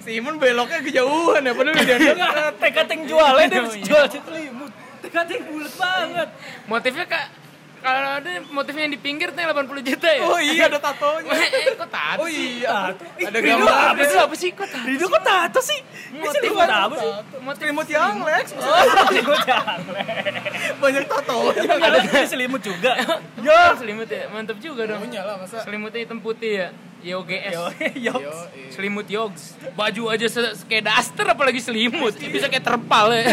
Si 0.00 0.10
Imun 0.14 0.38
beloknya 0.38 0.78
kejauhan 0.80 1.42
ya, 1.42 1.52
padahal 1.52 1.74
udah 1.76 1.96
Enggak, 2.00 2.54
tekad 2.62 2.86
yang 2.86 3.02
jualnya 3.04 3.46
dia 3.46 3.58
Oh, 3.60 3.64
bisa 3.66 3.76
iya. 3.76 3.84
jual 3.84 4.04
selimut. 4.08 4.72
Tekad 5.00 5.26
yang 5.26 5.42
bulat 5.50 5.74
banget. 5.74 6.28
motifnya 6.70 7.04
kak 7.04 7.24
kalau 7.80 8.10
ada 8.20 8.30
motifnya 8.52 8.82
yang 8.84 8.94
di 8.94 9.00
pinggir 9.00 9.28
tuh 9.32 9.40
yang 9.40 9.50
80 9.56 9.88
juta 9.88 10.08
ya? 10.08 10.20
Oh 10.24 10.38
iya 10.40 10.62
ada 10.68 10.78
tatonya. 10.78 11.32
Eh, 11.50 11.74
kok 11.76 11.90
tato 11.90 12.20
Oh 12.22 12.28
iya. 12.28 12.92
Ada 13.16 13.38
gambar 13.40 13.72
apa 13.72 13.92
Apa 13.96 14.04
sih? 14.04 14.18
Apa 14.20 14.34
sih? 14.36 14.50
Kok 14.52 14.68
tato? 14.68 14.86
Rido 14.86 15.06
kok 15.08 15.22
tato 15.24 15.60
sih? 15.64 15.80
Motif 16.12 16.50
apa? 16.56 16.94
sih? 16.96 17.12
Motif 17.46 17.60
Selimut 17.60 17.88
yang 17.88 18.16
Lex. 18.24 18.46
Selimut 18.52 19.40
jangan. 19.48 19.78
Banyak 20.80 21.04
tato. 21.08 21.36
Ada 21.56 21.98
selimut 22.28 22.62
juga. 22.62 22.92
Ya, 23.40 23.60
selimut 23.76 24.08
ya. 24.08 24.28
Mantap 24.28 24.58
juga 24.60 24.84
dong. 24.84 25.00
Punya 25.00 25.22
lah 25.24 25.36
masa. 25.40 25.64
Selimutnya 25.64 26.00
hitam 26.04 26.20
putih 26.20 26.52
ya. 26.66 26.68
YOGS. 27.00 27.52
Yo, 27.56 27.64
yo. 27.96 28.14
Yo, 28.20 28.34
Selimut 28.68 29.08
yogs. 29.08 29.56
Baju 29.72 30.12
aja 30.12 30.28
kayak 30.68 30.84
daster 30.84 31.24
apalagi 31.24 31.56
selimut. 31.56 32.12
Bisa 32.20 32.52
kayak 32.52 32.60
terpal 32.60 33.08
ya. 33.16 33.24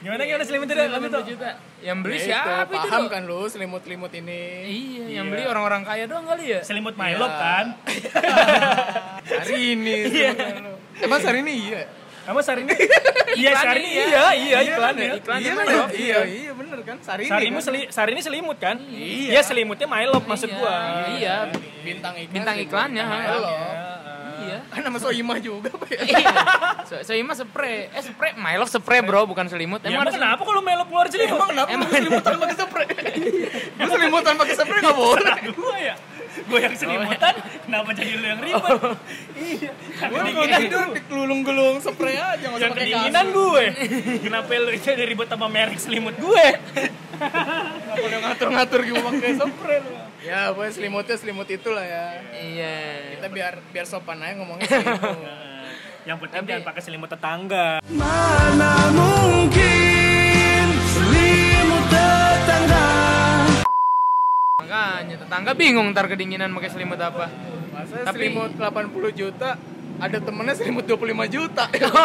Gimana 0.00 0.24
gimana 0.24 0.44
selimutnya 0.48 0.74
deh? 0.74 0.86
80 0.88 1.28
juta. 1.28 1.50
Yang 1.84 1.98
beli 2.00 2.16
Ya 2.16 2.24
siapa 2.24 2.72
itu? 2.72 2.88
Paham 2.88 3.04
kan 3.12 3.22
lu 3.28 3.40
selimut-selimut 3.46 4.12
ini? 4.16 4.40
Iya, 4.64 5.04
yang 5.20 5.26
beli 5.28 5.44
orang-orang 5.44 5.84
kaya 5.84 6.08
doang 6.08 6.24
kali 6.24 6.56
ya. 6.56 6.60
Selimut 6.64 6.96
Milo 6.96 7.28
kan? 7.28 7.76
Hari 9.28 9.56
ini. 9.76 9.96
Emang 11.00 11.20
hari 11.20 11.38
ini 11.44 11.52
iya. 11.68 11.82
Emang 12.20 12.44
Sarini? 12.44 12.70
Iya, 13.32 13.50
Iklannya 13.56 13.64
Sarini 13.64 13.88
iya. 13.90 14.04
iya, 14.04 14.24
iya 14.36 14.58
iklannya. 14.62 15.08
Iklannya 15.18 15.50
Iya, 15.50 15.54
Milo. 15.56 15.84
iya, 15.96 16.18
iya 16.28 16.52
bener 16.52 16.78
kan? 16.84 16.96
Hari 17.00 17.24
ini. 17.26 17.56
Kan? 17.56 17.64
seli, 17.64 17.80
Sarini 17.88 18.20
selimut 18.20 18.58
kan? 18.60 18.76
Iya. 18.76 19.34
Iya, 19.34 19.40
selimutnya 19.42 19.88
Milo 19.88 20.20
maksud 20.22 20.52
Iya, 20.52 20.56
gua. 20.60 20.76
Iya, 21.16 21.36
bintang 21.82 22.14
iklan. 22.20 22.30
bintang 22.30 22.56
iklannya. 22.60 23.04
Halo. 23.04 23.50
Iya. 24.62 24.70
Kan 24.74 24.82
nama 24.82 24.98
Soimah 24.98 25.38
juga, 25.38 25.70
Pak. 25.72 25.88
ya? 25.88 26.00
Iya. 26.02 26.34
So, 26.84 26.94
Soima 27.02 27.32
spray. 27.32 27.88
Eh 27.88 28.02
spray, 28.02 28.32
Milo 28.34 28.64
spray 28.64 29.00
bro, 29.00 29.24
bukan 29.24 29.46
selimut. 29.46 29.80
Ya, 29.80 29.90
Emang 29.90 30.04
ada 30.04 30.12
kenapa 30.12 30.42
kalau 30.42 30.60
Milo 30.60 30.84
keluar 30.84 31.06
selimut? 31.08 31.34
Emang 31.34 31.48
kenapa 31.48 31.68
Emang- 31.70 31.88
lu 31.88 31.96
selimutan 31.96 32.34
pakai 32.36 32.56
spray? 32.56 32.86
Lu 33.74 33.88
selimutan 33.94 34.34
pakai 34.36 34.54
spray 34.54 34.80
nggak 34.80 34.98
boleh. 34.98 35.34
Gua 35.52 35.76
ya? 35.76 35.94
Gua 36.46 36.58
yang 36.58 36.74
selimutan, 36.74 37.34
kenapa 37.60 37.90
jadi 37.90 38.12
lu 38.12 38.24
yang 38.24 38.40
ribet? 38.40 38.78
Iya. 39.34 39.70
Gue 40.00 40.18
kalau 40.30 40.46
tidur 40.48 40.84
dikelulung-gelung 40.94 41.76
spray 41.80 42.16
aja 42.16 42.38
nggak 42.40 42.54
usah 42.54 42.62
yang 42.62 42.72
pakai 42.72 42.86
kedinginan 42.86 43.26
gue. 43.30 43.64
Kenapa 44.20 44.50
lu 44.54 44.70
jadi 44.72 45.02
ribet 45.04 45.26
sama 45.26 45.46
merek 45.46 45.78
selimut 45.78 46.14
gue? 46.16 46.46
Ngatur-ngatur 48.20 48.80
gitu 48.82 49.00
pakai 49.00 49.30
spray. 49.34 49.80
Ya, 50.20 50.52
pokoknya 50.52 50.72
selimutnya 50.72 51.16
selimut 51.16 51.48
itulah 51.48 51.80
ya. 51.80 52.06
Iya. 52.30 52.76
Kita 53.16 53.26
biar 53.28 53.52
biar 53.66 53.84
sopan 53.84 54.20
aja 54.20 54.36
ngomongnya 54.36 54.68
selimut. 54.70 55.18
Yang 56.00 56.18
penting 56.18 56.38
Tapi- 56.38 56.50
jangan 56.50 56.64
pakai 56.66 56.82
selimut 56.82 57.08
tetangga. 57.08 57.66
Mana 57.90 58.72
mungkin 58.90 60.64
selimut 60.86 61.84
tetangga 61.86 62.86
Makanya 64.58 65.16
tetangga 65.18 65.52
bingung 65.52 65.86
ntar 65.90 66.06
kedinginan 66.06 66.52
pakai 66.52 66.70
selimut 66.70 66.96
apa. 66.96 67.26
Masa 67.70 68.00
Tapi- 68.02 68.28
selimut 68.28 68.52
80 68.54 68.84
juta, 69.10 69.56
ada 70.00 70.18
temennya 70.18 70.54
selimut 70.54 70.84
25 70.84 70.96
juta. 71.28 71.64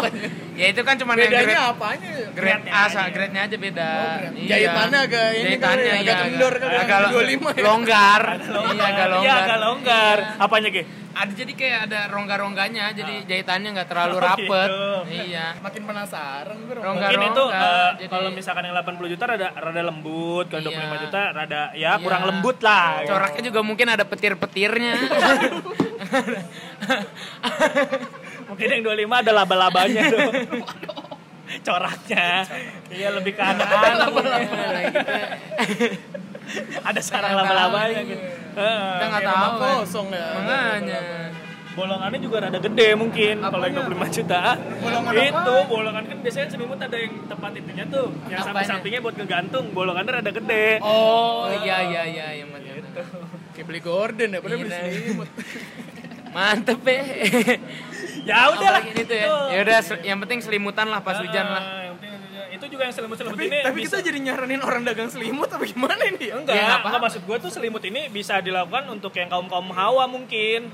ya 0.59 0.65
itu 0.67 0.81
kan 0.81 0.95
cuma 0.95 1.13
yang 1.13 1.25
grade, 1.25 1.47
Bedanya 1.47 1.59
apanya? 1.69 2.09
grade 2.29 2.65
A, 2.65 2.75
aja. 2.81 2.91
sa- 2.91 3.09
grade-nya 3.09 3.41
aja 3.43 3.57
beda. 3.57 3.89
Oh, 3.89 4.15
grade. 4.17 4.35
Iya. 4.37 4.49
Jahitannya 4.51 4.99
agak 5.01 5.25
ini 5.31 5.43
Jahitannya 5.45 5.75
kali 5.77 5.87
ya, 5.87 5.95
agak 5.95 6.03
iya, 6.05 6.15
kendor 6.21 6.53
kali 6.55 6.69
ya, 6.69 6.81
agak, 6.81 6.99
25 7.07 7.15
ya. 7.49 7.63
longgar. 7.63 8.21
Iya, 8.25 8.83
agak 8.85 9.07
longgar. 9.07 9.23
Iya, 9.23 9.33
agak 9.37 9.57
longgar. 9.59 10.17
Apanya, 10.37 10.69
Ge? 10.69 10.83
Ada 11.15 11.31
jadi 11.31 11.53
kayak 11.55 11.79
ada 11.87 11.99
rongga-rongganya, 12.11 12.91
jadi 12.91 13.23
jahitannya 13.23 13.69
nggak 13.71 13.87
terlalu 13.87 14.15
Oh, 14.15 14.21
rapet. 14.21 14.67
gitu. 14.67 15.23
Iya. 15.31 15.45
Makin 15.57 15.81
penasaran 15.85 16.57
gue. 16.59 16.75
Rongga- 16.75 16.91
Mungkin 17.07 17.21
itu 17.25 17.43
eh, 17.47 17.89
jadi- 17.95 18.11
kalau 18.11 18.29
misalkan 18.29 18.63
yang 18.65 18.75
80 18.75 19.07
juta 19.07 19.23
rada 19.25 19.47
rada 19.49 19.81
lembut, 19.81 20.45
kalau 20.45 20.59
Iya. 20.61 20.75
25 20.75 20.97
juta 20.99 21.19
rada 21.31 21.61
ya 21.71 21.95
Iya. 21.95 22.03
kurang 22.03 22.23
lembut 22.27 22.57
lah. 22.59 22.99
ya. 22.99 23.07
Coraknya 23.07 23.41
juga 23.47 23.59
mungkin 23.63 23.87
ada 23.87 24.03
petir-petirnya. 24.03 24.93
Mungkin 28.45 28.67
yang 28.69 28.81
25 28.85 29.21
ada 29.25 29.31
laba-labanya 29.33 30.01
tuh. 30.09 30.29
Coraknya. 31.65 32.45
Iya 32.89 33.09
lebih 33.13 33.33
ke 33.33 33.43
anak-anak. 33.43 34.09
ada 36.85 37.01
sarang 37.01 37.33
laba-labanya 37.33 38.01
gitu. 38.05 38.21
Heeh. 38.55 38.89
Kita 39.01 39.05
nggak 39.09 39.23
tahu. 39.25 39.59
kosong 39.81 40.07
ya. 40.13 40.27
Makanya. 40.37 41.01
bolongannya 41.75 42.23
juga 42.23 42.39
rada 42.39 42.55
gede 42.55 42.95
mungkin 42.95 43.43
kalau 43.43 43.67
yang 43.67 43.83
25 43.83 44.15
juta. 44.15 44.55
Bolongan 44.79 45.11
itu 45.11 45.55
bolongan 45.67 46.03
kan 46.07 46.17
biasanya 46.23 46.47
selimut 46.47 46.79
ada 46.79 46.95
yang 46.95 47.13
tepat 47.27 47.51
itunya 47.51 47.83
tuh, 47.91 48.15
yang 48.31 48.39
Apanya? 48.39 48.47
samping-sampingnya 48.47 48.99
buat 49.03 49.15
ngegantung, 49.19 49.65
bolongannya 49.75 50.23
rada 50.23 50.31
gede. 50.31 50.79
Oh 50.79 51.51
iya 51.51 51.83
iya 51.83 52.01
iya 52.07 52.25
iya 52.31 52.45
Mat. 52.47 52.63
Kayak 53.51 53.65
beli 53.67 53.81
Gordon 53.83 54.29
ya, 54.31 54.39
padahal 54.39 54.59
beli 54.63 54.71
Iya. 54.71 54.79
selimut. 54.87 55.29
Mantep 56.35 56.83
ya. 56.83 57.01
Ya 58.25 58.49
udah 58.49 58.69
lah. 58.71 58.81
Apalagi 58.81 59.05
itu 59.05 59.13
ya. 59.13 59.27
Ya 59.47 59.59
udah 59.61 59.77
yang 60.01 60.17
penting 60.19 60.39
selimutan 60.41 60.89
lah 60.89 60.97
pas 60.99 61.13
hujan 61.15 61.45
lah. 61.45 61.61
Ah, 61.61 61.93
itu 62.49 62.65
juga 62.67 62.83
yang 62.83 62.95
selimut-selimut 62.95 63.35
Tapi, 63.35 63.45
ini 63.45 63.59
tapi 63.61 63.77
bisa 63.77 63.99
kita 63.99 64.07
jadi 64.07 64.19
nyaranin 64.23 64.61
orang 64.61 64.81
dagang 64.81 65.07
selimut 65.07 65.45
apa 65.45 65.61
gimana 65.63 66.01
ini? 66.07 66.33
enggak, 66.33 66.49
Ya, 66.49 66.63
nggak 66.65 66.79
enggak 66.85 67.01
maksud 67.03 67.21
gue 67.21 67.37
tuh 67.37 67.51
selimut 67.51 67.83
ini 67.83 68.09
bisa 68.09 68.39
dilakukan 68.39 68.87
untuk 68.89 69.13
yang 69.13 69.27
kaum 69.27 69.45
kaum 69.45 69.69
hawa 69.69 70.07
mungkin 70.07 70.71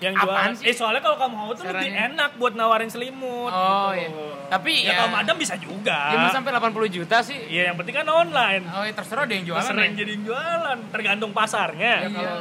yang 0.00 0.14
jual 0.14 0.26
apaan 0.26 0.52
sih? 0.54 0.64
eh 0.64 0.74
soalnya 0.74 0.98
kalau 0.98 1.14
kaum 1.16 1.34
hawa 1.36 1.52
tuh 1.52 1.64
lebih 1.64 1.86
Caranya? 1.86 2.08
enak 2.08 2.30
buat 2.34 2.52
nawarin 2.52 2.88
selimut 2.88 3.50
Oh 3.50 3.92
gitu. 3.92 4.08
iya. 4.10 4.48
Tapi 4.48 4.72
ya, 4.80 4.88
ya, 4.88 4.92
kaum 4.98 5.14
adam 5.14 5.36
bisa 5.36 5.54
juga 5.56 5.98
ya 6.08 6.16
mau 6.18 6.30
sampai 6.30 6.50
80 6.50 6.72
juta 6.92 7.16
sih. 7.20 7.38
Iya 7.46 7.62
yang 7.70 7.76
penting 7.76 7.94
kan 7.94 8.06
online 8.06 8.62
Oh 8.66 8.82
ya 8.82 8.90
terserah 8.90 9.22
deh 9.22 9.36
yang 9.36 9.46
jualan. 9.46 9.62
sering 9.62 9.92
ya. 9.92 9.98
jadi 9.98 10.10
yang 10.12 10.24
jualan 10.24 10.78
tergantung 10.90 11.30
pasarnya 11.30 12.08
Iya. 12.08 12.32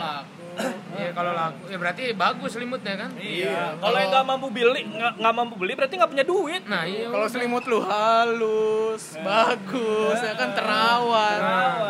Iya 0.91 1.09
kalau 1.15 1.31
laku 1.33 1.63
ya 1.71 1.77
berarti 1.79 2.03
bagus 2.13 2.49
selimutnya 2.53 2.93
kan. 2.95 3.09
Iya. 3.17 3.79
Kalau 3.79 3.97
yang 3.97 4.09
nggak 4.11 4.25
mampu 4.27 4.47
beli, 4.51 4.81
nggak 4.85 5.13
nggak 5.17 5.33
mampu 5.33 5.55
beli 5.57 5.73
berarti 5.73 5.93
nggak 5.97 6.11
punya 6.11 6.25
duit. 6.25 6.61
Nah 6.67 6.83
iya. 6.85 7.07
Kalau 7.09 7.27
selimut 7.31 7.63
lu 7.65 7.79
halus, 7.81 9.03
bagus, 9.21 10.17
ya 10.19 10.33
kan 10.35 10.49
terawat. 10.53 11.39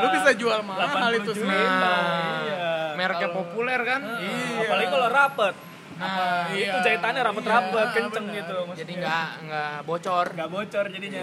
Lu 0.01 0.07
bisa 0.13 0.31
jual 0.37 0.59
mahal 0.63 1.11
80 1.11 1.21
itu 1.25 1.31
selimut. 1.37 2.03
Iya. 2.45 2.69
mereknya 2.91 3.29
populer 3.33 3.79
kan. 3.81 4.01
Iya. 4.03 4.61
Apalagi 4.67 4.87
kalau 4.91 5.07
rapet. 5.09 5.55
Nah, 6.01 6.49
Itu 6.49 6.77
jahitannya 6.81 7.21
rapet-rapet, 7.21 7.87
kenceng 7.93 8.25
gitu. 8.33 8.57
jadi 8.73 8.91
nggak 9.05 9.27
nggak 9.45 9.75
bocor. 9.85 10.25
nggak 10.33 10.49
bocor 10.49 10.85
jadinya. 10.89 11.21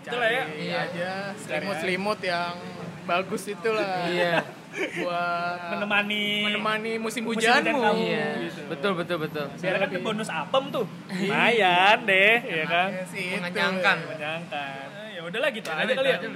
Itulah 0.00 0.30
ya. 0.32 0.44
Iya 0.48 0.76
aja, 0.88 1.10
selimut-selimut 1.36 2.18
yang 2.24 2.56
bagus 3.04 3.42
itulah. 3.52 4.08
Iya. 4.08 4.42
Buat 4.76 5.58
Menemani 5.68 6.24
menemani 6.46 6.92
musim 6.96 7.22
Musim 7.22 7.32
hujanmu. 7.32 7.64
hujan 7.72 7.82
kamu. 7.82 8.04
Iya. 8.04 8.26
Gitu. 8.42 8.60
Betul 8.66 8.92
betul 8.94 9.16
betul. 9.18 9.44
biar 9.54 9.76
kan 9.78 9.88
bonus 10.00 10.28
apem 10.28 10.64
tuh. 10.68 10.84
Lumayan 11.08 11.98
deh, 12.02 12.36
ya 12.42 12.64
kan. 12.66 12.88
Ya 12.90 13.04
sih, 13.06 13.24
itu. 13.26 13.36
Mengenyangkan. 13.38 13.96
Menyangkan. 14.06 14.86
Ya 15.08 15.20
udahlah 15.22 15.50
gitu 15.50 15.68
aja 15.68 15.80
Udah, 15.82 15.96
kali 15.96 16.08
ya. 16.08 16.18
itu. 16.18 16.28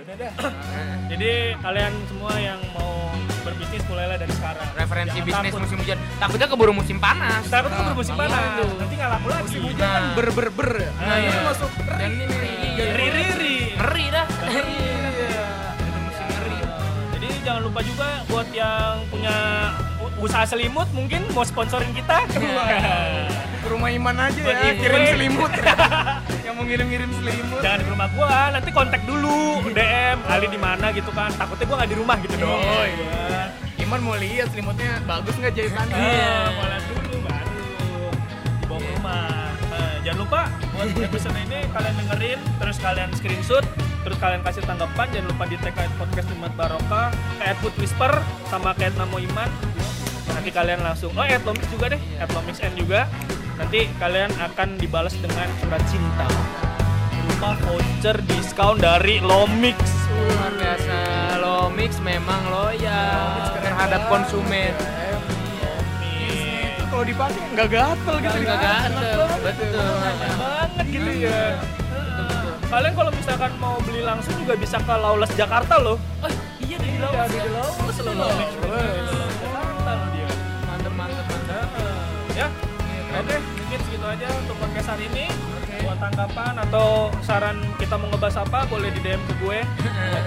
Jadi 1.09 1.31
kalian 1.59 1.93
semua 2.07 2.33
yang 2.35 2.61
mau 2.73 2.91
berbisnis 3.41 3.83
mulailah 3.87 4.17
dari 4.17 4.33
sekarang. 4.33 4.67
Referensi 4.75 5.11
Jangan 5.15 5.29
bisnis 5.29 5.51
takut. 5.51 5.63
musim 5.63 5.77
hujan. 5.79 5.99
Takutnya 6.17 6.47
keburu 6.47 6.73
musim 6.73 6.97
panas. 6.97 7.43
Takut 7.47 7.71
tuh 7.71 7.85
bermusim 7.87 8.15
Iya 8.15 8.23
panas. 8.25 8.51
tuh. 8.57 8.71
Nanti 8.75 8.95
nggak 8.97 9.11
laku 9.11 9.27
lagi. 9.29 9.43
Musim 9.45 9.63
hujan 9.67 9.85
kan 9.87 10.01
Nah. 10.03 10.15
ber 10.15 10.29
ber 10.31 10.49
ber 10.51 10.71
ya. 10.79 10.91
Nah, 10.99 11.17
iya. 11.19 11.29
Itu 11.29 11.41
masuk 11.45 11.71
ini 11.99 12.25
iya. 12.73 12.85
Riri-riri. 12.91 13.57
Ngeri 13.77 14.05
dah. 14.09 14.27
Jangan 17.41 17.63
lupa 17.65 17.81
juga 17.81 18.09
buat 18.29 18.49
yang 18.53 19.05
punya 19.09 19.37
usaha 20.21 20.45
selimut 20.45 20.89
mungkin 20.93 21.25
mau 21.33 21.45
sponsorin 21.45 21.91
kita. 21.97 22.29
Ke 23.61 23.69
rumah 23.69 23.93
Iman 23.93 24.17
aja 24.17 24.41
Buat 24.41 24.57
ya, 24.61 24.73
kirim 24.77 25.03
selimut. 25.17 25.51
yang 26.47 26.55
mau 26.57 26.65
ngirim-ngirim 26.65 27.11
selimut. 27.17 27.61
Jangan 27.61 27.79
di 27.81 27.87
rumah 27.89 28.09
gua, 28.13 28.37
nanti 28.53 28.71
kontak 28.73 29.03
dulu 29.09 29.65
DM 29.73 30.19
Ali 30.29 30.47
di 30.49 30.61
mana 30.61 30.93
gitu 30.93 31.11
kan. 31.13 31.33
Takutnya 31.37 31.65
gua 31.69 31.77
nggak 31.85 31.91
di 31.93 31.99
rumah 31.99 32.17
gitu 32.21 32.37
dong. 32.41 32.61
Oh 32.61 32.85
iya. 32.85 33.53
Iman 33.81 34.01
mau 34.05 34.17
lihat 34.17 34.49
selimutnya 34.53 35.01
bagus 35.09 35.35
nggak 35.41 35.53
jahitannya? 35.57 35.97
Iya, 35.97 36.35
mau 36.57 36.65
lihat 36.69 36.85
dulu 36.89 37.17
baru 37.25 37.61
dibawa 38.61 38.79
ke 38.81 38.89
rumah. 38.97 39.29
Nah, 39.71 39.95
jangan 40.05 40.19
lupa 40.21 40.41
buat 40.77 40.89
episode 40.95 41.39
ini 41.49 41.59
kalian 41.73 41.95
dengerin, 42.05 42.41
terus 42.61 42.77
kalian 42.79 43.11
screenshot, 43.17 43.65
terus 44.03 44.17
kalian 44.19 44.43
kasih 44.45 44.63
tanggapan. 44.65 45.07
Jangan 45.13 45.27
lupa 45.31 45.45
di 45.49 45.57
tag 45.61 45.73
kayak 45.77 45.93
podcast 46.01 46.27
Jumat 46.33 46.53
Barokah, 46.57 47.09
kayak 47.41 47.57
Food 47.61 47.75
Whisper, 47.81 48.13
sama 48.49 48.75
kayak 48.77 48.97
Namo 48.97 49.21
Iman. 49.21 49.51
Nanti 50.31 50.51
kalian 50.55 50.81
langsung, 50.81 51.11
oh 51.19 51.27
at 51.27 51.43
Lomix 51.43 51.67
juga 51.69 51.93
deh, 51.93 52.01
at 52.23 52.31
Lomix 52.33 52.63
N 52.63 52.73
juga. 52.79 53.11
Nanti 53.61 53.93
kalian 54.01 54.33
akan 54.41 54.81
dibalas 54.81 55.13
dengan 55.21 55.49
surat 55.61 55.83
cinta 55.91 56.25
berupa 57.41 57.57
voucher 57.65 58.17
diskon 58.29 58.77
dari 58.81 59.21
Lomix. 59.21 59.77
Luar 60.13 60.53
biasa. 60.57 60.99
Lomix 61.41 61.97
memang 62.05 62.41
loyal 62.53 63.53
terhadap 63.61 64.09
konsumen. 64.13 64.73
Kalau 66.91 67.05
dipakai 67.07 67.41
nggak 67.57 67.69
gatel 67.73 68.17
gitu. 68.21 68.37
Enggak 68.45 68.59
gatel. 68.61 69.21
Betul. 69.41 69.93
Banget 70.37 70.87
gitu 70.93 71.11
ya. 71.17 71.41
Kalian 72.71 72.95
kalau 72.95 73.11
misalkan 73.11 73.51
mau 73.59 73.77
beli 73.83 74.01
langsung 74.01 74.31
juga 74.39 74.55
bisa 74.55 74.79
ke 74.79 74.95
Lawless 74.95 75.35
Jakarta 75.35 75.75
loh. 75.83 75.99
Oh, 76.23 76.31
iya 76.63 76.79
di 76.79 77.03
Lawless. 77.03 77.29
Di 77.29 77.51
Lawless 77.51 77.99
loh. 77.99 78.15
Lawless 78.15 79.37
Jakarta 79.43 79.91
loh 79.91 80.09
dia. 80.15 80.29
Mantep 80.65 80.93
mantep 80.95 81.25
mantep. 81.27 81.69
Ya. 82.33 82.47
Oke, 83.11 83.37
mungkin 83.43 83.79
segitu 83.83 84.07
aja 84.07 84.27
untuk 84.39 84.55
podcast 84.63 84.89
hari 84.89 85.11
ini. 85.11 85.27
Buat 85.81 85.99
tanggapan 85.99 86.55
atau 86.61 86.87
saran 87.25 87.59
kita 87.81 87.99
mau 87.99 88.07
ngebahas 88.13 88.45
apa 88.45 88.69
boleh 88.69 88.93
di 88.93 89.01
DM 89.01 89.19
ke 89.19 89.35
gue, 89.41 89.59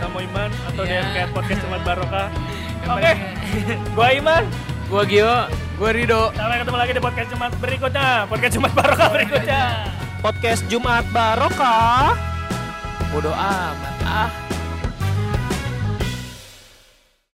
Namo 0.02 0.20
Iman 0.20 0.50
atau 0.68 0.84
Iya. 0.84 1.00
DM 1.00 1.08
ke 1.14 1.22
podcast 1.32 1.60
Jumat 1.64 1.82
Barokah. 1.86 2.28
Yang 2.84 2.92
Oke, 2.92 3.12
gue 3.88 4.08
Iman. 4.20 4.44
Gua 4.92 5.04
Gio. 5.08 5.36
Gue 5.80 5.90
Rido. 5.96 6.30
Sampai 6.36 6.60
ketemu 6.60 6.78
lagi 6.78 6.92
di 6.92 7.02
podcast 7.02 7.30
Jumat 7.32 7.52
berikutnya. 7.58 8.10
Podcast 8.28 8.54
Jumat 8.54 8.72
Barokah 8.76 9.08
berikutnya. 9.10 9.62
Podcast 10.20 10.62
Jumat 10.68 11.06
Barokah. 11.10 12.33
Bodoh 13.14 13.30
amat. 13.30 13.96
Ah. 14.10 14.63